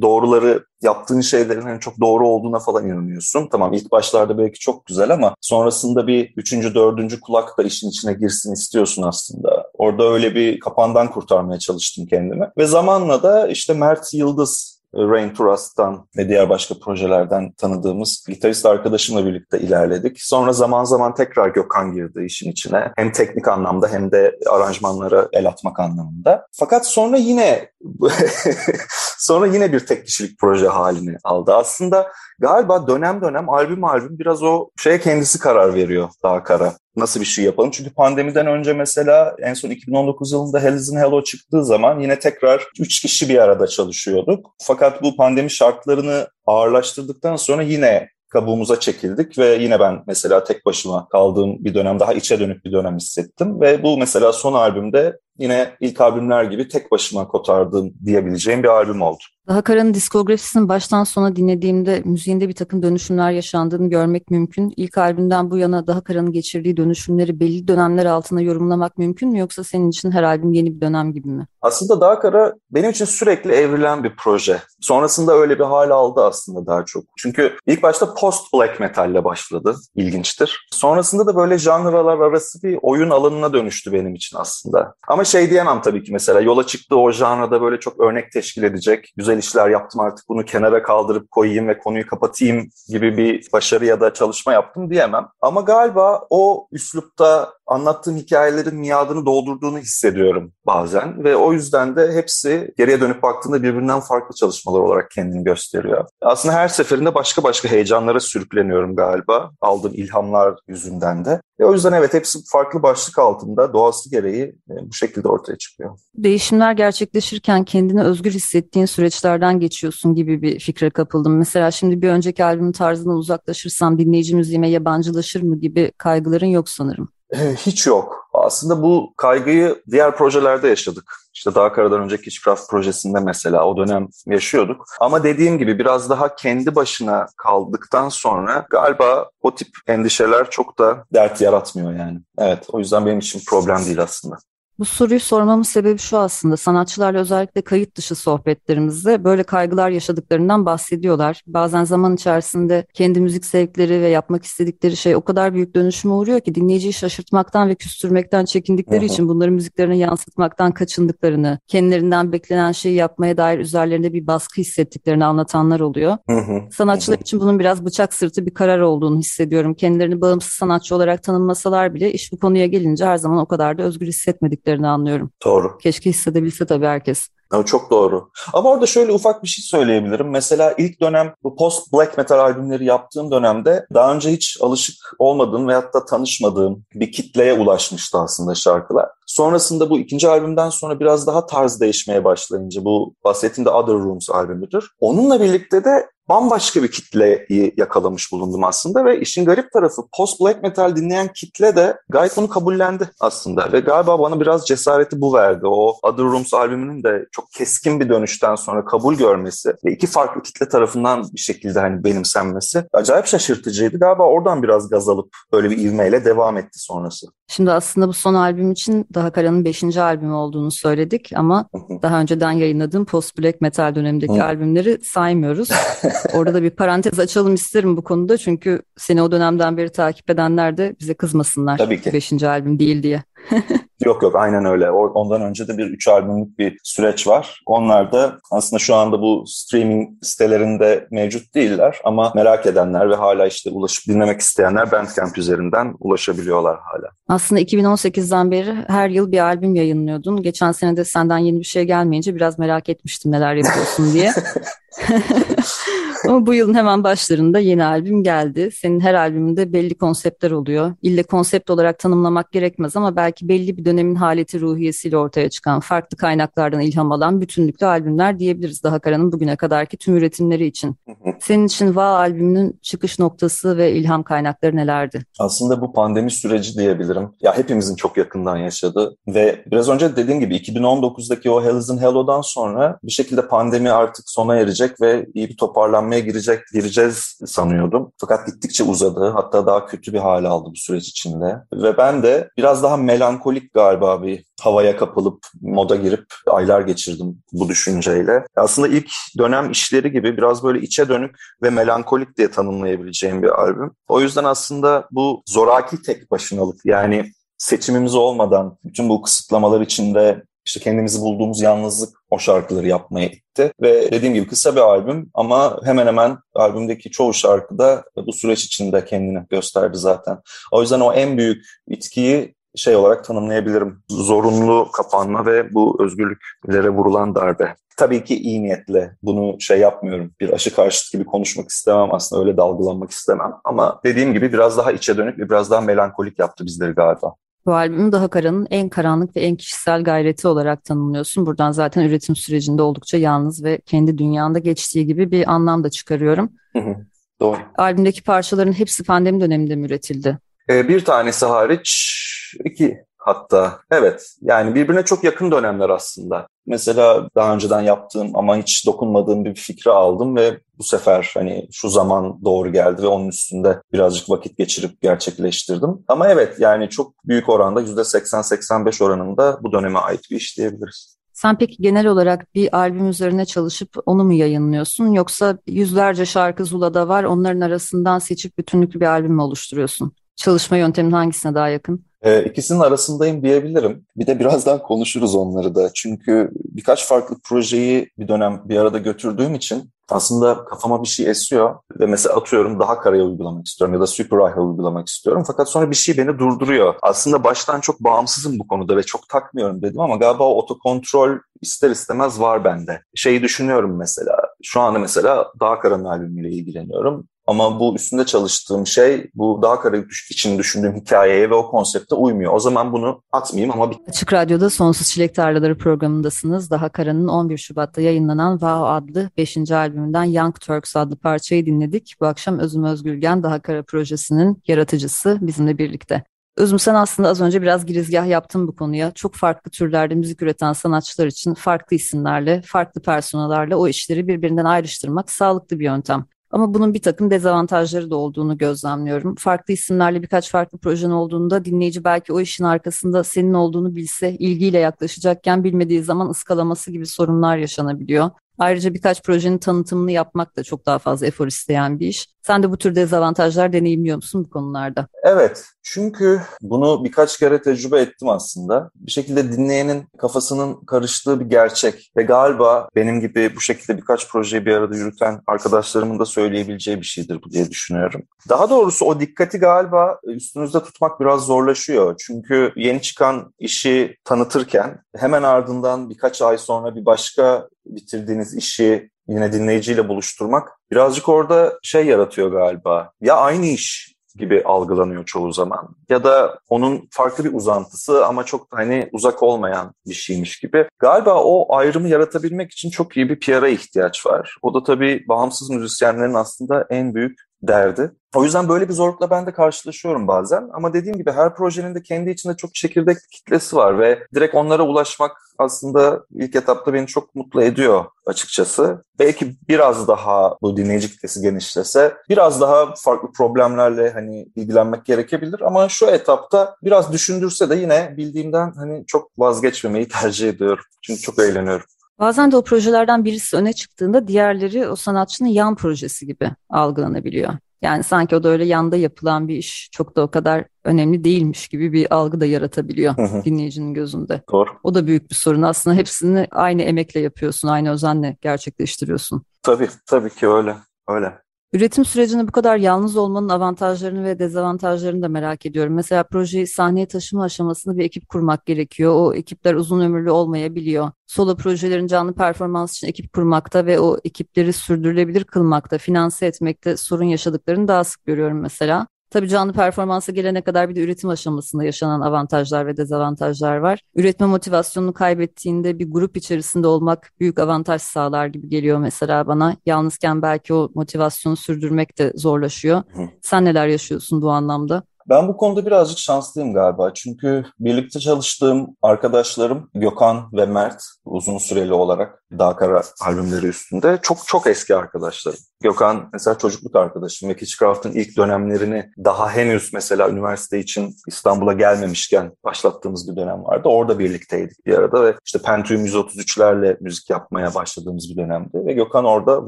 doğruları 0.02 0.64
yaptığın 0.82 1.22
şeylerin 1.22 1.62
hani 1.62 1.80
çok 1.80 2.00
doğru 2.02 2.28
olduğuna 2.28 2.60
falan 2.60 2.88
inanıyorsun. 2.88 3.48
Tamam 3.52 3.74
ilk 3.74 3.92
başlarda 3.92 4.38
belki 4.38 4.60
çok 4.60 4.86
güzel 4.86 5.12
ama 5.12 5.36
sonrasında 5.42 6.08
bir 6.08 6.34
üçüncü, 6.38 6.76
dördüncü 6.76 7.20
kulak 7.20 7.58
da 7.58 7.64
işin 7.64 7.90
içine 7.90 8.14
girsin 8.14 8.54
istiyorsun 8.54 9.04
aslında. 9.04 9.68
Orada 9.74 10.04
öyle 10.04 10.36
bir 10.36 10.60
kapandan 10.60 11.12
kurtarmaya 11.12 11.60
çalıştım 11.60 12.06
kendimi. 12.10 12.50
Ve 12.58 12.66
zamanla 12.66 13.24
da 13.24 13.48
işte 13.48 13.74
Mert 13.74 14.14
Yıldız 14.14 14.75
Rain 14.96 15.34
Trust'tan 15.34 16.08
ve 16.18 16.30
diğer 16.30 16.50
başka 16.50 16.76
projelerden 16.80 17.52
tanıdığımız 17.52 18.26
gitarist 18.28 18.66
arkadaşımla 18.66 19.26
birlikte 19.26 19.60
ilerledik. 19.60 20.22
Sonra 20.22 20.54
zaman 20.54 20.84
zaman 20.84 21.14
tekrar 21.14 21.50
Gökhan 21.50 21.94
girdi 21.94 22.24
işin 22.26 22.52
içine. 22.52 22.92
Hem 22.96 23.12
teknik 23.12 23.48
anlamda 23.48 23.88
hem 23.88 24.12
de 24.12 24.40
aranjmanlara 24.50 25.28
el 25.34 25.48
atmak 25.48 25.80
anlamında. 25.80 26.48
Fakat 26.52 26.88
sonra 26.88 27.18
yine 27.18 27.70
sonra 29.18 29.48
yine 29.48 29.74
bir 29.74 29.80
tek 29.80 30.06
kişilik 30.06 30.40
proje 30.40 30.68
halini 30.68 31.18
aldı. 31.24 31.54
Aslında 31.54 32.12
galiba 32.40 32.88
dönem 32.88 33.22
dönem 33.22 33.50
albüm 33.50 33.84
albüm 33.84 34.20
biraz 34.20 34.44
o 34.44 34.70
şeye 34.78 35.00
kendisi 35.00 35.40
karar 35.40 35.74
veriyor 35.74 36.10
daha 36.24 36.44
kara. 36.44 36.74
Nasıl 36.96 37.20
bir 37.20 37.26
şey 37.26 37.46
yapalım? 37.46 37.72
Çünkü 37.72 37.94
pandemiden 37.94 38.48
önce 38.48 38.74
mesela 38.74 39.36
en 39.40 39.54
son 39.54 39.70
2019 39.70 40.32
yılında 40.32 40.60
Hell 40.60 40.74
is 40.74 40.92
in 40.92 40.98
Hello 40.98 41.24
çıktığı 41.24 41.66
zaman 41.66 42.00
yine 42.00 42.20
tekrar 42.20 42.68
3 42.80 43.02
kişi 43.02 43.30
bir 43.30 43.38
arada 43.38 43.68
çalışıyorduk. 43.68 44.56
Fakat 44.62 45.04
bu 45.04 45.16
pandemi 45.16 45.52
şartlarını 45.52 46.28
ağırlaştırdıktan 46.46 47.36
sonra 47.36 47.62
yine 47.62 48.10
kabuğumuza 48.30 48.80
çekildik 48.80 49.38
ve 49.38 49.56
yine 49.56 49.80
ben 49.80 50.04
mesela 50.08 50.44
tek 50.44 50.66
başıma 50.66 51.08
kaldığım 51.10 51.66
bir 51.66 51.74
dönem 51.74 52.00
daha 52.00 52.14
içe 52.14 52.40
dönük 52.40 52.66
bir 52.66 52.72
dönem 52.72 52.96
hissettim 52.96 53.62
ve 53.62 53.84
bu 53.84 53.98
mesela 53.98 54.34
son 54.34 54.54
albümde 54.54 55.20
yine 55.38 55.72
ilk 55.80 56.02
albümler 56.02 56.44
gibi 56.44 56.68
tek 56.68 56.92
başıma 56.92 57.28
kotardığım 57.28 57.94
diyebileceğim 58.06 58.64
bir 58.64 58.68
albüm 58.68 59.02
oldu. 59.02 59.24
Daha 59.48 59.62
Kara'nın 59.62 59.94
diskografisini 59.94 60.70
baştan 60.70 61.04
sona 61.04 61.36
dinlediğimde 61.36 62.02
müziğinde 62.06 62.50
bir 62.50 62.56
takım 62.56 62.84
dönüşümler 62.84 63.32
yaşandığını 63.32 63.90
görmek 63.90 64.32
mümkün. 64.32 64.74
İlk 64.78 64.98
albümden 64.98 65.52
bu 65.52 65.58
yana 65.58 65.88
Daha 65.88 66.02
Kara'nın 66.02 66.32
geçirdiği 66.32 66.78
dönüşümleri 66.78 67.40
belli 67.40 67.68
dönemler 67.68 68.06
altında 68.06 68.42
yorumlamak 68.42 68.98
mümkün 68.98 69.30
mü 69.30 69.40
yoksa 69.40 69.64
senin 69.64 69.90
için 69.90 70.12
her 70.12 70.24
albüm 70.24 70.54
yeni 70.54 70.76
bir 70.76 70.82
dönem 70.82 71.14
gibi 71.14 71.28
mi? 71.28 71.48
Aslında 71.62 72.02
Daha 72.02 72.20
Kara 72.20 72.54
benim 72.72 72.90
için 72.90 73.06
sürekli 73.06 73.52
evrilen 73.52 74.04
bir 74.04 74.16
proje. 74.18 74.62
Sonrasında 74.82 75.34
öyle 75.34 75.60
bir 75.60 75.64
hal 75.64 75.90
aldı 75.90 76.24
aslında 76.24 76.66
daha 76.66 76.86
çok. 76.86 77.04
Çünkü 77.18 77.54
ilk 77.68 77.84
başta 77.84 78.14
post 78.14 78.54
black 78.54 78.80
metalle 78.80 79.24
başladı. 79.24 79.76
İlginçtir. 79.96 80.68
Sonrasında 80.72 81.28
da 81.28 81.36
böyle 81.36 81.58
janralar 81.58 82.20
arası 82.20 82.64
bir 82.64 82.80
oyun 82.82 83.10
alanına 83.10 83.54
dönüştü 83.54 83.94
benim 83.94 84.16
için 84.16 84.38
aslında. 84.38 84.96
Ama 85.08 85.24
şey 85.24 85.50
diyemem 85.50 85.82
tabii 85.82 86.04
ki 86.04 86.14
mesela 86.14 86.42
yola 86.42 86.68
çıktığı 86.68 86.98
o 86.98 87.12
janrada 87.12 87.62
böyle 87.62 87.80
çok 87.80 88.00
örnek 88.00 88.32
teşkil 88.32 88.64
edecek 88.64 89.14
güzel 89.18 89.35
işler 89.38 89.70
yaptım 89.70 90.02
artık 90.02 90.30
bunu 90.30 90.46
kenara 90.46 90.84
kaldırıp 90.84 91.32
koyayım 91.32 91.68
ve 91.68 91.78
konuyu 91.78 92.08
kapatayım 92.08 92.70
gibi 92.88 93.18
bir 93.18 93.48
başarı 93.54 93.86
ya 93.86 94.02
da 94.02 94.14
çalışma 94.14 94.54
yaptım 94.54 94.90
diyemem. 94.90 95.28
Ama 95.42 95.62
galiba 95.62 96.28
o 96.30 96.68
üslupta 96.72 97.54
anlattığım 97.68 98.18
hikayelerin 98.18 98.76
miadını 98.76 99.26
doldurduğunu 99.26 99.80
hissediyorum 99.80 100.54
bazen 100.66 101.24
ve 101.24 101.36
o 101.36 101.54
yüzden 101.54 101.96
de 101.96 102.14
hepsi 102.14 102.74
geriye 102.78 103.02
dönüp 103.02 103.24
baktığında 103.24 103.64
birbirinden 103.64 104.00
farklı 104.00 104.36
çalışmalar 104.36 104.80
olarak 104.80 105.12
kendini 105.12 105.44
gösteriyor. 105.44 106.08
Aslında 106.22 106.56
her 106.56 106.68
seferinde 106.68 107.16
başka 107.16 107.44
başka 107.44 107.72
heyecanlara 107.72 108.20
sürükleniyorum 108.20 108.96
galiba 108.96 109.52
aldığım 109.62 109.94
ilhamlar 109.94 110.56
yüzünden 110.68 111.26
de. 111.26 111.42
E 111.60 111.64
o 111.64 111.74
yüzden 111.74 111.94
evet 111.94 112.14
hepsi 112.14 112.40
farklı 112.52 112.84
başlık 112.84 113.20
altında 113.20 113.74
doğası 113.74 114.12
gereği 114.12 114.44
e, 114.44 114.74
bu 114.90 114.94
şekilde 114.94 115.28
ortaya 115.28 115.58
çıkıyor. 115.58 116.00
Değişimler 116.16 116.72
gerçekleşirken 116.72 117.64
kendini 117.64 118.04
özgür 118.04 118.32
hissettiğin 118.32 118.86
süreçlerden 118.86 119.60
geçiyorsun 119.60 120.16
gibi 120.16 120.42
bir 120.42 120.60
fikre 120.60 120.90
kapıldım. 120.90 121.38
Mesela 121.38 121.72
şimdi 121.72 122.02
bir 122.02 122.10
önceki 122.10 122.44
albümün 122.44 122.72
tarzından 122.72 123.16
uzaklaşırsam 123.16 124.00
dinleyici 124.00 124.36
müziğime 124.36 124.70
yabancılaşır 124.70 125.42
mı 125.42 125.60
gibi 125.60 125.92
kaygıların 125.98 126.46
yok 126.46 126.70
sanırım. 126.70 127.10
Hiç 127.58 127.88
yok. 127.88 128.30
Aslında 128.34 128.82
bu 128.82 129.14
kaygıyı 129.18 129.84
diğer 129.92 130.16
projelerde 130.16 130.68
yaşadık. 130.68 131.16
İşte 131.34 131.56
daha 131.56 131.74
karadan 131.74 132.02
önceki 132.02 132.26
Hitchcraft 132.26 132.70
projesinde 132.70 133.20
mesela 133.20 133.66
o 133.66 133.78
dönem 133.78 134.08
yaşıyorduk. 134.26 134.86
Ama 135.00 135.24
dediğim 135.24 135.58
gibi 135.58 135.80
biraz 135.80 136.10
daha 136.10 136.36
kendi 136.36 136.76
başına 136.76 137.28
kaldıktan 137.38 138.10
sonra 138.10 138.66
galiba 138.70 139.30
o 139.42 139.56
tip 139.56 139.68
endişeler 139.88 140.50
çok 140.50 140.80
da 140.80 141.06
dert 141.14 141.42
yaratmıyor 141.42 141.94
yani. 141.94 142.20
Evet 142.38 142.66
o 142.70 142.80
yüzden 142.80 143.06
benim 143.06 143.20
için 143.20 143.42
problem 143.48 143.86
değil 143.86 144.02
aslında. 144.02 144.38
Bu 144.80 144.86
soruyu 144.86 145.20
sormamın 145.20 145.64
sebebi 145.64 145.98
şu 145.98 146.18
aslında. 146.18 146.58
Sanatçılarla 146.58 147.20
özellikle 147.20 147.62
kayıt 147.62 147.98
dışı 147.98 148.16
sohbetlerimizde 148.16 149.24
böyle 149.24 149.44
kaygılar 149.44 149.90
yaşadıklarından 149.90 150.66
bahsediyorlar. 150.66 151.42
Bazen 151.48 151.84
zaman 151.84 152.16
içerisinde 152.16 152.86
kendi 152.94 153.22
müzik 153.22 153.46
zevkleri 153.46 154.02
ve 154.02 154.08
yapmak 154.08 154.46
istedikleri 154.46 154.96
şey 154.96 155.16
o 155.16 155.22
kadar 155.22 155.54
büyük 155.54 155.76
dönüşüme 155.76 156.14
uğruyor 156.14 156.40
ki 156.40 156.56
dinleyiciyi 156.56 156.94
şaşırtmaktan 156.94 157.70
ve 157.70 157.76
küstürmekten 157.76 158.46
çekindikleri 158.46 159.00
Aha. 159.00 159.06
için 159.06 159.28
bunları 159.28 159.52
müziklerine 159.52 159.98
yansıtmaktan 159.98 160.72
kaçındıklarını, 160.72 161.60
kendilerinden 161.68 162.32
beklenen 162.32 162.72
şeyi 162.72 162.96
yapmaya 162.96 163.38
dair 163.38 163.60
üzerlerinde 163.60 164.14
bir 164.14 164.28
baskı 164.28 164.62
hissettiklerini 164.62 165.26
anlatanlar 165.26 165.80
oluyor. 165.80 166.18
Aha. 166.30 166.70
Sanatçılar 166.72 167.18
Aha. 167.18 167.22
için 167.22 167.40
bunun 167.40 167.60
biraz 167.60 167.86
bıçak 167.86 168.14
sırtı 168.14 168.46
bir 168.46 168.54
karar 168.54 168.80
olduğunu 168.80 169.20
hissediyorum. 169.20 169.74
Kendilerini 169.74 170.22
bağımsız 170.22 170.54
sanatçı 170.54 170.96
olarak 170.96 171.24
tanımlasalar 171.24 171.94
bile 171.94 172.14
iş 172.14 172.32
bu 172.32 172.40
konuya 172.40 172.66
gelince 172.66 173.06
her 173.06 173.18
zaman 173.18 173.38
o 173.38 173.46
kadar 173.46 173.78
da 173.78 173.84
özgür 173.84 174.08
hissetmedik 174.08 174.65
hissettiklerini 174.66 174.88
anlıyorum. 174.88 175.32
Doğru. 175.46 175.78
Keşke 175.78 176.10
hissedebilse 176.10 176.66
tabii 176.66 176.86
herkes. 176.86 177.28
Çok 177.66 177.92
doğru. 177.92 178.30
Ama 178.54 178.70
orada 178.70 178.86
şöyle 178.86 179.12
ufak 179.12 179.44
bir 179.44 179.48
şey 179.48 179.64
söyleyebilirim. 179.64 180.30
Mesela 180.30 180.74
ilk 180.78 181.02
dönem 181.02 181.34
bu 181.44 181.56
post 181.56 181.94
black 181.94 182.18
metal 182.18 182.40
albümleri 182.40 182.86
yaptığım 182.86 183.32
dönemde 183.32 183.86
daha 183.94 184.16
önce 184.16 184.32
hiç 184.32 184.58
alışık 184.62 184.96
olmadığım 185.20 185.68
veyahut 185.68 185.94
da 185.94 186.06
tanışmadığım 186.06 186.84
bir 186.94 187.12
kitleye 187.12 187.54
ulaşmıştı 187.54 188.18
aslında 188.18 188.56
şarkılar. 188.56 189.10
Sonrasında 189.26 189.90
bu 189.90 190.00
ikinci 190.00 190.28
albümden 190.28 190.70
sonra 190.70 191.00
biraz 191.00 191.28
daha 191.28 191.46
tarz 191.46 191.82
değişmeye 191.82 192.24
başlayınca 192.24 192.86
bu 192.86 193.14
bahsettiğim 193.24 193.66
de 193.66 193.70
Other 193.70 193.96
Rooms 193.96 194.30
albümüdür. 194.30 194.90
Onunla 195.00 195.42
birlikte 195.42 195.84
de 195.84 196.10
bambaşka 196.30 196.84
bir 196.84 196.92
kitleyi 196.92 197.74
yakalamış 197.78 198.32
bulundum 198.32 198.64
aslında 198.64 199.06
ve 199.06 199.20
işin 199.20 199.46
garip 199.46 199.72
tarafı 199.72 200.02
post 200.18 200.42
black 200.42 200.64
metal 200.64 200.96
dinleyen 200.96 201.34
kitle 201.34 201.76
de 201.76 201.98
gayet 202.10 202.38
bunu 202.38 202.50
kabullendi 202.50 203.10
aslında 203.20 203.72
ve 203.72 203.80
galiba 203.80 204.20
bana 204.20 204.40
biraz 204.42 204.68
cesareti 204.68 205.22
bu 205.22 205.34
verdi. 205.34 205.68
O 205.68 205.98
Other 206.04 206.26
Rooms 206.26 206.54
albümünün 206.54 207.04
de 207.04 207.26
çok 207.32 207.52
keskin 207.52 208.00
bir 208.00 208.10
dönüşten 208.10 208.56
sonra 208.56 208.86
kabul 208.86 209.16
görmesi 209.16 209.70
ve 209.86 209.92
iki 209.92 210.08
farklı 210.08 210.42
kitle 210.42 210.70
tarafından 210.70 211.24
bir 211.34 211.40
şekilde 211.40 211.80
hani 211.80 212.04
benimsenmesi 212.04 212.86
acayip 212.94 213.26
şaşırtıcıydı. 213.26 214.00
Galiba 214.00 214.24
oradan 214.24 214.64
biraz 214.64 214.90
gaz 214.90 215.10
alıp 215.10 215.36
böyle 215.54 215.70
bir 215.70 215.78
ivmeyle 215.78 216.26
devam 216.26 216.58
etti 216.58 216.80
sonrası. 216.80 217.28
Şimdi 217.48 217.72
aslında 217.72 218.08
bu 218.08 218.14
son 218.14 218.34
albüm 218.34 218.72
için 218.72 219.08
Daha 219.14 219.32
Kara'nın 219.32 219.66
5. 219.66 219.98
albümü 219.98 220.34
olduğunu 220.34 220.72
söyledik 220.72 221.32
ama 221.36 221.70
daha 222.02 222.22
önceden 222.22 222.52
yayınladığım 222.52 223.06
post 223.06 223.40
black 223.40 223.62
metal 223.62 223.96
dönemindeki 223.96 224.44
albümleri 224.44 225.00
saymıyoruz. 225.04 225.70
Orada 226.34 226.54
da 226.54 226.64
bir 226.64 226.70
parantez 226.70 227.20
açalım 227.20 227.54
isterim 227.54 227.98
bu 227.98 228.04
konuda 228.04 228.38
çünkü 228.38 228.82
seni 228.98 229.22
o 229.22 229.32
dönemden 229.32 229.78
beri 229.78 229.92
takip 229.92 230.30
edenler 230.30 230.78
de 230.78 230.96
bize 231.00 231.14
kızmasınlar. 231.14 231.78
Tabii 231.78 232.02
ki. 232.02 232.14
5. 232.14 232.44
albüm 232.44 232.80
değil 232.80 233.04
diye. 233.04 233.24
yok 234.06 234.24
yok 234.24 234.36
aynen 234.36 234.66
öyle. 234.66 234.92
Ondan 234.92 235.42
önce 235.42 235.68
de 235.68 235.78
bir 235.78 235.86
üç 235.86 236.08
albümlük 236.08 236.60
bir 236.60 236.78
süreç 236.84 237.28
var. 237.28 237.62
Onlar 237.66 238.12
da 238.12 238.38
aslında 238.52 238.80
şu 238.80 238.96
anda 238.96 239.22
bu 239.22 239.44
streaming 239.48 240.10
sitelerinde 240.22 241.08
mevcut 241.12 241.56
değiller 241.56 242.00
ama 242.04 242.32
merak 242.36 242.66
edenler 242.66 243.10
ve 243.10 243.16
hala 243.16 243.48
işte 243.48 243.70
ulaşıp 243.70 244.08
dinlemek 244.08 244.42
isteyenler 244.42 244.92
Bandcamp 244.92 245.38
üzerinden 245.38 245.96
ulaşabiliyorlar 246.00 246.80
hala. 246.80 247.10
Aslında 247.28 247.62
2018'den 247.62 248.52
beri 248.52 248.76
her 248.88 249.10
yıl 249.10 249.32
bir 249.32 249.40
albüm 249.40 249.76
yayınlıyordun. 249.76 250.42
Geçen 250.42 250.72
sene 250.72 250.98
de 250.98 251.06
senden 251.06 251.38
yeni 251.38 251.60
bir 251.60 251.66
şey 251.66 251.84
gelmeyince 251.84 252.36
biraz 252.36 252.60
merak 252.60 252.90
etmiştim 252.90 253.32
neler 253.32 253.56
yapıyorsun 253.56 254.14
diye. 254.14 254.32
Ama 256.28 256.46
bu 256.46 256.54
yılın 256.54 256.74
hemen 256.74 257.04
başlarında 257.04 257.60
yeni 257.60 257.86
albüm 257.86 258.24
geldi. 258.24 258.70
Senin 258.74 259.00
her 259.00 259.14
albümünde 259.14 259.74
belli 259.74 259.96
konseptler 259.96 260.52
oluyor. 260.52 260.94
İlle 261.02 261.24
konsept 261.24 261.70
olarak 261.70 262.00
tanımlamak 262.00 262.52
gerekmez 262.52 262.96
ama 262.96 263.16
belki 263.16 263.48
belli 263.48 263.78
bir 263.78 263.86
dönemin 263.86 264.16
haleti 264.16 264.62
ruhiyesiyle 264.62 265.18
ortaya 265.18 265.50
çıkan, 265.50 265.80
farklı 265.80 266.18
kaynaklardan 266.18 266.82
ilham 266.82 267.12
alan 267.12 267.42
bütünlüklü 267.42 267.86
albümler 267.86 268.40
diyebiliriz 268.40 268.84
Daha 268.84 269.00
Kara'nın 269.00 269.32
bugüne 269.32 269.56
kadarki 269.56 269.98
tüm 269.98 270.18
üretimleri 270.18 270.66
için. 270.66 270.96
Senin 271.40 271.66
için 271.66 271.96
Va 271.96 272.18
albümünün 272.18 272.80
çıkış 272.82 273.20
noktası 273.20 273.78
ve 273.78 273.92
ilham 273.92 274.24
kaynakları 274.24 274.76
nelerdi? 274.76 275.26
Aslında 275.40 275.82
bu 275.82 275.94
pandemi 275.94 276.32
süreci 276.32 276.78
diyebilirim. 276.78 277.30
Ya 277.42 277.58
hepimizin 277.58 277.96
çok 277.96 278.18
yakından 278.18 278.58
yaşadı 278.58 279.18
ve 279.28 279.64
biraz 279.72 279.90
önce 279.90 280.16
dediğim 280.16 280.40
gibi 280.40 280.56
2019'daki 280.56 281.50
o 281.50 281.64
Hell 281.64 281.78
is 281.78 281.90
in 281.90 281.98
Hello'dan 281.98 282.42
sonra 282.42 283.00
bir 283.04 283.12
şekilde 283.12 283.48
pandemi 283.48 283.92
artık 283.92 284.30
sona 284.30 284.56
erecek 284.56 284.85
ve 285.02 285.28
iyi 285.34 285.50
bir 285.50 285.58
toparlanmaya 285.58 286.20
girecek 286.20 286.60
gireceğiz 286.74 287.40
sanıyordum. 287.46 288.12
Fakat 288.18 288.48
gittikçe 288.48 288.84
uzadı. 288.84 289.30
Hatta 289.30 289.66
daha 289.66 289.86
kötü 289.86 290.14
bir 290.14 290.20
hale 290.20 290.48
aldı 290.48 290.70
bu 290.72 290.76
süreç 290.76 291.08
içinde. 291.08 291.56
Ve 291.74 291.98
ben 291.98 292.24
de 292.24 292.50
biraz 292.58 292.84
daha 292.84 292.98
melankolik 292.98 293.74
galiba 293.74 294.24
bir 294.24 294.46
havaya 294.62 294.98
kapılıp 294.98 295.46
moda 295.62 295.96
girip 295.96 296.26
aylar 296.48 296.82
geçirdim 296.82 297.38
bu 297.52 297.70
düşünceyle. 297.70 298.46
Aslında 298.56 298.88
ilk 298.88 299.08
dönem 299.38 299.72
işleri 299.72 300.12
gibi 300.12 300.38
biraz 300.38 300.64
böyle 300.64 300.80
içe 300.80 301.10
dönük 301.10 301.36
ve 301.64 301.70
melankolik 301.70 302.38
diye 302.38 302.52
tanımlayabileceğim 302.52 303.44
bir 303.44 303.62
albüm. 303.62 303.92
O 304.08 304.22
yüzden 304.22 304.44
aslında 304.44 305.08
bu 305.12 305.44
zoraki 305.48 306.02
tek 306.02 306.32
başınalık 306.32 306.86
yani 306.86 307.32
seçimimiz 307.58 308.16
olmadan 308.16 308.78
bütün 308.84 309.10
bu 309.10 309.22
kısıtlamalar 309.22 309.82
içinde 309.82 310.44
işte 310.66 310.80
kendimizi 310.80 311.22
bulduğumuz 311.22 311.62
yalnızlık 311.62 312.18
o 312.30 312.40
şarkıları 312.40 312.88
yapmaya 312.88 313.28
itti. 313.28 313.72
Ve 313.82 314.12
dediğim 314.12 314.34
gibi 314.34 314.48
kısa 314.48 314.76
bir 314.76 314.82
albüm 314.82 315.30
ama 315.34 315.80
hemen 315.84 316.08
hemen 316.08 316.38
albümdeki 316.56 317.12
çoğu 317.12 317.34
şarkı 317.34 317.78
da 317.78 318.04
bu 318.28 318.34
süreç 318.34 318.64
içinde 318.64 319.06
kendini 319.06 319.40
gösterdi 319.50 319.98
zaten. 319.98 320.38
O 320.72 320.82
yüzden 320.82 321.00
o 321.00 321.14
en 321.14 321.38
büyük 321.38 321.66
itkiyi 321.88 322.56
şey 322.76 322.96
olarak 322.96 323.26
tanımlayabilirim. 323.26 324.04
Zorunlu 324.10 324.90
kapanma 324.92 325.46
ve 325.46 325.74
bu 325.74 326.04
özgürlüklere 326.04 326.90
vurulan 326.90 327.36
darbe. 327.36 327.76
Tabii 327.98 328.24
ki 328.24 328.38
iyi 328.38 328.64
niyetle 328.64 329.16
bunu 329.24 329.62
şey 329.62 329.80
yapmıyorum. 329.80 330.32
Bir 330.40 330.54
aşı 330.54 330.76
karşıtı 330.76 331.18
gibi 331.18 331.26
konuşmak 331.26 331.70
istemem 331.70 332.14
aslında 332.14 332.42
öyle 332.42 332.58
dalgalanmak 332.58 333.12
istemem. 333.12 333.54
Ama 333.64 334.00
dediğim 334.04 334.34
gibi 334.34 334.54
biraz 334.54 334.78
daha 334.78 334.92
içe 334.92 335.18
dönük 335.18 335.40
ve 335.40 335.50
biraz 335.50 335.72
daha 335.72 335.82
melankolik 335.82 336.40
yaptı 336.40 336.66
bizleri 336.66 336.92
galiba. 336.92 337.36
Bu 337.66 337.74
albümü 337.74 338.12
Daha 338.12 338.28
Kara'nın 338.28 338.68
en 338.70 338.90
karanlık 338.90 339.36
ve 339.36 339.42
en 339.42 339.56
kişisel 339.56 340.04
gayreti 340.04 340.48
olarak 340.48 340.84
tanımlıyorsun. 340.84 341.46
Buradan 341.46 341.72
zaten 341.72 342.04
üretim 342.04 342.36
sürecinde 342.36 342.82
oldukça 342.82 343.18
yalnız 343.18 343.64
ve 343.64 343.80
kendi 343.86 344.18
dünyanda 344.18 344.60
geçtiği 344.60 345.06
gibi 345.06 345.32
bir 345.32 345.52
anlam 345.54 345.84
da 345.84 345.90
çıkarıyorum. 345.90 346.50
Hı 346.74 346.80
hı, 346.80 346.96
doğru. 347.42 347.58
Albümdeki 347.78 348.24
parçaların 348.24 348.74
hepsi 348.74 349.04
pandemi 349.04 349.42
döneminde 349.42 349.76
mi 349.76 349.86
üretildi? 349.86 350.38
Ee, 350.70 350.88
bir 350.88 351.06
tanesi 351.06 351.46
hariç 351.46 352.56
iki 352.66 353.05
hatta. 353.26 353.80
Evet 353.92 354.36
yani 354.42 354.76
birbirine 354.76 355.06
çok 355.06 355.24
yakın 355.24 355.52
dönemler 355.52 355.90
aslında. 355.90 356.48
Mesela 356.68 357.30
daha 357.36 357.54
önceden 357.54 357.82
yaptığım 357.82 358.32
ama 358.34 358.58
hiç 358.58 358.86
dokunmadığım 358.86 359.46
bir 359.46 359.56
fikri 359.56 359.92
aldım 359.92 360.36
ve 360.36 360.60
bu 360.78 360.84
sefer 360.84 361.32
hani 361.34 361.68
şu 361.72 361.90
zaman 361.90 362.40
doğru 362.46 362.72
geldi 362.72 363.04
ve 363.04 363.08
onun 363.08 363.28
üstünde 363.28 363.82
birazcık 363.94 364.30
vakit 364.30 364.58
geçirip 364.58 365.02
gerçekleştirdim. 365.02 365.90
Ama 366.08 366.28
evet 366.28 366.60
yani 366.60 366.90
çok 366.90 367.28
büyük 367.28 367.50
oranda 367.50 367.82
%80-85 367.82 369.04
oranında 369.04 369.60
bu 369.62 369.72
döneme 369.72 370.00
ait 370.00 370.22
bir 370.32 370.36
iş 370.36 370.58
diyebiliriz. 370.58 371.16
Sen 371.34 371.58
peki 371.58 371.78
genel 371.80 372.08
olarak 372.08 372.56
bir 372.56 372.78
albüm 372.78 373.08
üzerine 373.08 373.46
çalışıp 373.46 373.90
onu 374.06 374.24
mu 374.24 374.34
yayınlıyorsun 374.34 375.08
yoksa 375.08 375.58
yüzlerce 375.68 376.26
şarkı 376.26 376.66
Zula'da 376.66 377.08
var 377.08 377.24
onların 377.24 377.62
arasından 377.62 378.20
seçip 378.20 378.58
bütünlüklü 378.58 379.00
bir 379.00 379.06
albüm 379.06 379.34
mü 379.34 379.42
oluşturuyorsun? 379.42 380.12
Çalışma 380.36 380.78
yöntemin 380.78 381.12
hangisine 381.12 381.56
daha 381.56 381.70
yakın? 381.70 382.06
Ee, 382.26 382.44
ikisinin 382.44 382.80
arasındayım 382.80 383.44
diyebilirim. 383.44 384.06
Bir 384.18 384.28
de 384.28 384.40
birazdan 384.40 384.82
konuşuruz 384.82 385.36
onları 385.36 385.76
da. 385.76 385.90
Çünkü 385.94 386.52
birkaç 386.54 387.06
farklı 387.08 387.36
projeyi 387.44 388.10
bir 388.20 388.28
dönem 388.28 388.62
bir 388.66 388.78
arada 388.78 388.98
götürdüğüm 388.98 389.56
için 389.56 389.92
aslında 390.10 390.66
kafama 390.66 391.04
bir 391.04 391.08
şey 391.08 391.30
esiyor 391.30 391.76
ve 392.00 392.06
mesela 392.06 392.36
atıyorum 392.36 392.80
daha 392.80 393.00
karaya 393.00 393.24
uygulamak 393.24 393.66
istiyorum 393.66 393.94
ya 393.94 394.02
da 394.02 394.08
super 394.08 394.38
IH'a 394.38 394.62
uygulamak 394.62 395.08
istiyorum. 395.08 395.44
Fakat 395.48 395.70
sonra 395.70 395.92
bir 395.92 395.96
şey 395.96 396.18
beni 396.18 396.40
durduruyor. 396.40 396.96
Aslında 397.02 397.44
baştan 397.44 397.80
çok 397.80 398.00
bağımsızım 398.00 398.60
bu 398.60 398.68
konuda 398.68 398.98
ve 398.98 399.04
çok 399.04 399.30
takmıyorum 399.30 399.82
dedim 399.82 400.00
ama 400.00 400.16
galiba 400.16 400.50
otokontrol 400.50 401.38
ister 401.62 401.90
istemez 401.90 402.40
var 402.40 402.64
bende. 402.64 403.02
Şeyi 403.16 403.42
düşünüyorum 403.42 403.98
mesela. 403.98 404.38
Şu 404.64 404.82
anda 404.82 405.00
mesela 405.00 405.52
daha 405.60 405.80
karanın 405.80 406.06
albümüyle 406.06 406.50
ilgileniyorum. 406.50 407.28
Ama 407.48 407.80
bu 407.80 407.96
üstünde 407.96 408.26
çalıştığım 408.26 408.88
şey 408.88 409.32
bu 409.36 409.60
daha 409.62 409.80
kara 409.80 409.98
için 410.32 410.58
düşündüğüm 410.58 410.96
hikayeye 410.96 411.50
ve 411.50 411.56
o 411.56 411.72
konsepte 411.72 412.16
uymuyor. 412.16 412.54
O 412.54 412.60
zaman 412.60 412.94
bunu 412.94 413.24
atmayayım 413.32 413.74
ama... 413.74 413.92
Bir... 413.92 413.98
Açık 414.08 414.34
Radyo'da 414.34 414.70
Sonsuz 414.70 415.08
Çilek 415.08 415.36
Tarlaları 415.36 415.78
programındasınız. 415.78 416.72
Daha 416.72 416.90
Kara'nın 416.90 417.28
11 417.28 417.58
Şubat'ta 417.58 418.02
yayınlanan 418.02 418.54
Wow 418.54 418.88
adlı 418.88 419.30
5. 419.38 419.72
albümünden 419.72 420.24
Young 420.24 420.60
Turks 420.60 420.96
adlı 420.96 421.16
parçayı 421.16 421.66
dinledik. 421.66 422.16
Bu 422.22 422.26
akşam 422.26 422.60
Özüm 422.60 422.84
Özgülgen 422.84 423.44
Daha 423.44 423.60
Kara 423.60 423.84
projesinin 423.84 424.64
yaratıcısı 424.68 425.38
bizimle 425.42 425.78
birlikte. 425.78 426.24
Özüm 426.58 426.80
sen 426.80 426.96
aslında 426.96 427.30
az 427.30 427.42
önce 427.42 427.62
biraz 427.62 427.86
girizgah 427.86 428.28
yaptın 428.28 428.68
bu 428.68 428.76
konuya. 428.76 429.12
Çok 429.12 429.36
farklı 429.36 429.72
türlerde 429.72 430.16
müzik 430.16 430.42
üreten 430.42 430.74
sanatçılar 430.74 431.28
için 431.28 431.54
farklı 431.54 431.96
isimlerle, 431.96 432.62
farklı 432.66 433.02
personalarla 433.02 433.78
o 433.78 433.88
işleri 433.88 434.28
birbirinden 434.28 434.66
ayrıştırmak 434.66 435.32
sağlıklı 435.32 435.80
bir 435.80 435.86
yöntem. 435.86 436.26
Ama 436.56 436.74
bunun 436.74 436.94
bir 436.94 437.02
takım 437.02 437.32
dezavantajları 437.32 438.10
da 438.10 438.16
olduğunu 438.16 438.58
gözlemliyorum. 438.58 439.36
Farklı 439.36 439.74
isimlerle 439.74 440.22
birkaç 440.22 440.52
farklı 440.52 440.78
projen 440.78 441.10
olduğunda 441.10 441.66
dinleyici 441.66 442.04
belki 442.04 442.34
o 442.34 442.42
işin 442.42 442.64
arkasında 442.64 443.24
senin 443.24 443.54
olduğunu 443.54 443.96
bilse 443.96 444.32
ilgiyle 444.38 444.78
yaklaşacakken 444.80 445.64
bilmediği 445.64 446.04
zaman 446.04 446.30
ıskalaması 446.30 446.92
gibi 446.92 447.06
sorunlar 447.06 447.58
yaşanabiliyor. 447.58 448.30
Ayrıca 448.60 448.94
birkaç 448.94 449.24
projenin 449.24 449.58
tanıtımını 449.58 450.12
yapmak 450.12 450.58
da 450.58 450.64
çok 450.64 450.86
daha 450.86 451.00
fazla 451.00 451.28
efor 451.28 451.48
isteyen 451.48 452.00
bir 452.00 452.08
iş. 452.08 452.28
Sen 452.42 452.64
de 452.64 452.72
bu 452.72 452.78
tür 452.78 452.96
dezavantajlar 452.96 453.74
deneyimliyor 453.74 454.16
musun 454.16 454.44
bu 454.46 454.50
konularda? 454.50 455.08
Evet. 455.24 455.66
Çünkü 455.84 456.42
bunu 456.62 457.04
birkaç 457.04 457.40
kere 457.40 457.62
tecrübe 457.62 458.00
ettim 458.00 458.30
aslında. 458.30 458.90
Bir 458.96 459.12
şekilde 459.12 459.52
dinleyenin 459.52 460.08
kafasının 460.18 460.86
karıştığı 460.86 461.40
bir 461.40 461.46
gerçek. 461.46 462.12
Ve 462.18 462.24
galiba 462.24 462.90
benim 462.96 463.20
gibi 463.22 463.56
bu 463.56 463.62
şekilde 463.62 463.98
birkaç 463.98 464.30
projeyi 464.32 464.66
bir 464.66 464.74
arada 464.74 464.96
yürüten 464.96 465.42
arkadaşlarımın 465.48 466.20
da 466.20 466.26
söyleyebileceği 466.26 466.98
bir 466.98 467.06
şeydir 467.06 467.40
bu 467.46 467.52
diye 467.52 467.70
düşünüyorum. 467.70 468.24
Daha 468.50 468.70
doğrusu 468.70 469.06
o 469.06 469.20
dikkati 469.20 469.58
galiba 469.58 470.20
üstünüzde 470.24 470.84
tutmak 470.84 471.20
biraz 471.20 471.46
zorlaşıyor. 471.46 472.16
Çünkü 472.18 472.74
yeni 472.76 473.02
çıkan 473.02 473.54
işi 473.60 474.18
tanıtırken 474.24 475.00
hemen 475.18 475.44
ardından 475.44 476.10
birkaç 476.10 476.42
ay 476.42 476.58
sonra 476.58 476.96
bir 476.96 477.06
başka 477.06 477.68
bitirdiğiniz 477.86 478.56
işi 478.56 479.10
yine 479.28 479.54
dinleyiciyle 479.54 480.08
buluşturmak 480.08 480.70
birazcık 480.92 481.30
orada 481.30 481.80
şey 481.84 482.06
yaratıyor 482.06 482.52
galiba. 482.52 483.12
Ya 483.22 483.36
aynı 483.36 483.66
iş 483.66 484.16
gibi 484.36 484.64
algılanıyor 484.64 485.26
çoğu 485.26 485.54
zaman. 485.54 485.96
Ya 486.10 486.24
da 486.24 486.60
onun 486.70 487.08
farklı 487.12 487.46
bir 487.46 487.54
uzantısı 487.54 488.26
ama 488.26 488.44
çok 488.44 488.72
da 488.72 488.78
hani 488.78 489.10
uzak 489.12 489.44
olmayan 489.44 489.94
bir 490.08 490.14
şeymiş 490.14 490.60
gibi. 490.60 490.88
Galiba 491.00 491.44
o 491.44 491.76
ayrımı 491.76 492.08
yaratabilmek 492.08 492.72
için 492.72 492.90
çok 492.90 493.18
iyi 493.18 493.30
bir 493.30 493.40
PR'a 493.40 493.68
ihtiyaç 493.68 494.26
var. 494.26 494.56
O 494.62 494.74
da 494.74 494.84
tabii 494.84 495.26
bağımsız 495.28 495.70
müzisyenlerin 495.70 496.34
aslında 496.34 496.88
en 496.90 497.16
büyük 497.16 497.40
derdi. 497.68 498.12
O 498.36 498.44
yüzden 498.44 498.70
böyle 498.70 498.90
bir 498.90 498.94
zorlukla 498.94 499.30
ben 499.30 499.46
de 499.46 499.54
karşılaşıyorum 499.54 500.28
bazen. 500.28 500.70
Ama 500.74 500.94
dediğim 500.94 501.18
gibi 501.18 501.32
her 501.32 501.56
projenin 501.56 501.96
de 501.96 502.04
kendi 502.04 502.30
içinde 502.30 502.58
çok 502.58 502.76
çekirdek 502.76 503.18
kitlesi 503.32 503.76
var 503.76 504.00
ve 504.00 504.28
direkt 504.36 504.56
onlara 504.56 504.84
ulaşmak 504.84 505.32
aslında 505.58 506.26
ilk 506.34 506.56
etapta 506.56 506.94
beni 506.94 507.08
çok 507.08 507.36
mutlu 507.36 507.64
ediyor 507.64 508.06
açıkçası. 508.26 509.04
Belki 509.20 509.56
biraz 509.70 510.08
daha 510.08 510.58
bu 510.62 510.78
dinleyici 510.78 511.12
kitlesi 511.12 511.42
genişlese, 511.42 512.14
biraz 512.30 512.62
daha 512.62 512.94
farklı 512.96 513.32
problemlerle 513.32 514.12
hani 514.12 514.48
ilgilenmek 514.56 515.06
gerekebilir 515.06 515.62
ama 515.62 515.90
şu 515.90 516.06
etapta 516.06 516.76
biraz 516.84 517.14
düşündürse 517.14 517.70
de 517.70 517.76
yine 517.76 518.14
bildiğimden 518.18 518.72
hani 518.72 519.06
çok 519.08 519.32
vazgeçmemeyi 519.38 520.08
tercih 520.08 520.50
ediyorum. 520.50 520.84
Çünkü 521.02 521.22
çok 521.22 521.40
eğleniyorum. 521.40 521.86
Bazen 522.20 522.52
de 522.52 522.58
o 522.58 522.64
projelerden 522.64 523.26
birisi 523.26 523.58
öne 523.58 523.74
çıktığında 523.74 524.28
diğerleri 524.28 524.88
o 524.88 524.96
sanatçının 524.96 525.50
yan 525.50 525.76
projesi 525.76 526.28
gibi 526.28 526.52
algılanabiliyor. 526.70 527.54
Yani 527.82 528.04
sanki 528.04 528.36
o 528.36 528.44
da 528.44 528.50
öyle 528.50 528.66
yanda 528.66 528.98
yapılan 528.98 529.48
bir 529.48 529.56
iş 529.56 529.90
çok 529.92 530.16
da 530.16 530.22
o 530.22 530.32
kadar 530.32 530.66
önemli 530.84 531.24
değilmiş 531.24 531.68
gibi 531.68 531.94
bir 531.94 532.14
algı 532.16 532.42
da 532.42 532.46
yaratabiliyor 532.46 533.16
dinleyicinin 533.46 533.94
gözünde. 533.94 534.42
Doğru. 534.52 534.70
O 534.84 534.94
da 534.94 535.08
büyük 535.08 535.30
bir 535.30 535.36
sorun. 535.36 535.62
Aslında 535.62 535.96
hepsini 535.96 536.48
aynı 536.52 536.82
emekle 536.82 537.20
yapıyorsun, 537.20 537.68
aynı 537.68 537.92
özenle 537.92 538.38
gerçekleştiriyorsun. 538.42 539.44
Tabii, 539.64 539.90
tabii 540.06 540.30
ki 540.30 540.48
öyle. 540.48 540.76
Öyle. 541.08 541.45
Üretim 541.76 542.06
sürecinde 542.06 542.48
bu 542.48 542.52
kadar 542.52 542.78
yalnız 542.78 543.18
olmanın 543.18 543.50
avantajlarını 543.50 544.24
ve 544.24 544.40
dezavantajlarını 544.40 545.22
da 545.22 545.30
merak 545.30 545.66
ediyorum. 545.66 545.94
Mesela 545.94 546.24
projeyi 546.24 546.68
sahneye 546.68 547.08
taşıma 547.08 547.44
aşamasında 547.44 547.98
bir 547.98 548.04
ekip 548.04 548.30
kurmak 548.30 548.66
gerekiyor. 548.66 549.14
O 549.16 549.34
ekipler 549.34 549.76
uzun 549.76 550.02
ömürlü 550.02 550.32
olmayabiliyor. 550.32 551.12
Solo 551.28 551.56
projelerin 551.56 552.08
canlı 552.08 552.34
performans 552.36 552.98
için 552.98 553.08
ekip 553.08 553.34
kurmakta 553.34 553.86
ve 553.86 554.00
o 554.00 554.18
ekipleri 554.24 554.74
sürdürülebilir 554.74 555.44
kılmakta, 555.44 555.98
finanse 555.98 556.46
etmekte 556.46 556.98
sorun 556.98 557.24
yaşadıklarını 557.24 557.88
daha 557.88 558.04
sık 558.04 558.26
görüyorum 558.26 558.60
mesela. 558.62 559.08
Tabii 559.36 559.48
canlı 559.48 559.74
performansa 559.74 560.32
gelene 560.32 560.62
kadar 560.62 560.90
bir 560.90 560.96
de 560.96 561.02
üretim 561.02 561.30
aşamasında 561.30 561.84
yaşanan 561.84 562.22
avantajlar 562.22 562.88
ve 562.88 562.98
dezavantajlar 562.98 563.78
var. 563.78 564.02
Üretme 564.16 564.48
motivasyonunu 564.48 565.14
kaybettiğinde 565.14 566.00
bir 566.00 566.12
grup 566.12 566.38
içerisinde 566.38 566.88
olmak 566.88 567.32
büyük 567.40 567.60
avantaj 567.60 568.02
sağlar 568.02 568.48
gibi 568.48 568.70
geliyor 568.70 568.98
mesela 568.98 569.48
bana. 569.48 569.76
Yalnızken 569.86 570.42
belki 570.42 570.74
o 570.74 570.90
motivasyonu 570.96 571.56
sürdürmek 571.56 572.18
de 572.18 572.34
zorlaşıyor. 572.36 573.04
Sen 573.42 573.66
neler 573.66 573.88
yaşıyorsun 573.88 574.42
bu 574.42 574.50
anlamda? 574.50 575.04
Ben 575.30 575.48
bu 575.48 575.58
konuda 575.58 575.86
birazcık 575.86 576.18
şanslıyım 576.18 576.74
galiba. 576.74 577.14
Çünkü 577.14 577.66
birlikte 577.80 578.20
çalıştığım 578.20 578.96
arkadaşlarım 579.02 579.90
Gökhan 579.96 580.50
ve 580.54 580.66
Mert 580.66 581.04
uzun 581.26 581.58
süreli 581.58 581.94
olarak 581.94 582.44
Daha 582.60 582.76
Kara 582.76 583.04
albümleri 583.22 583.68
üstünde 583.68 584.20
çok 584.22 584.38
çok 584.48 584.68
eski 584.68 584.96
arkadaşlarım. 584.96 585.60
Gökhan 585.84 586.30
mesela 586.34 586.58
çocukluk 586.58 586.96
arkadaşım 586.96 587.50
ve 587.50 587.56
Kitchcraft'ın 587.56 588.12
ilk 588.12 588.38
dönemlerini 588.38 589.12
daha 589.24 589.52
henüz 589.52 589.94
mesela 589.94 590.30
üniversite 590.30 590.80
için 590.80 591.16
İstanbul'a 591.28 591.74
gelmemişken 591.74 592.52
başlattığımız 592.64 593.32
bir 593.32 593.36
dönem 593.36 593.64
vardı. 593.64 593.90
Orada 593.90 594.20
birlikteydik 594.20 594.86
bir 594.86 594.98
arada 594.98 595.26
ve 595.26 595.36
işte 595.46 595.60
Pentium 595.60 596.06
133'lerle 596.06 596.98
müzik 597.02 597.30
yapmaya 597.30 597.76
başladığımız 597.76 598.30
bir 598.30 598.38
dönemdi 598.38 598.86
ve 598.86 598.94
Gökhan 598.94 599.26
orada 599.26 599.68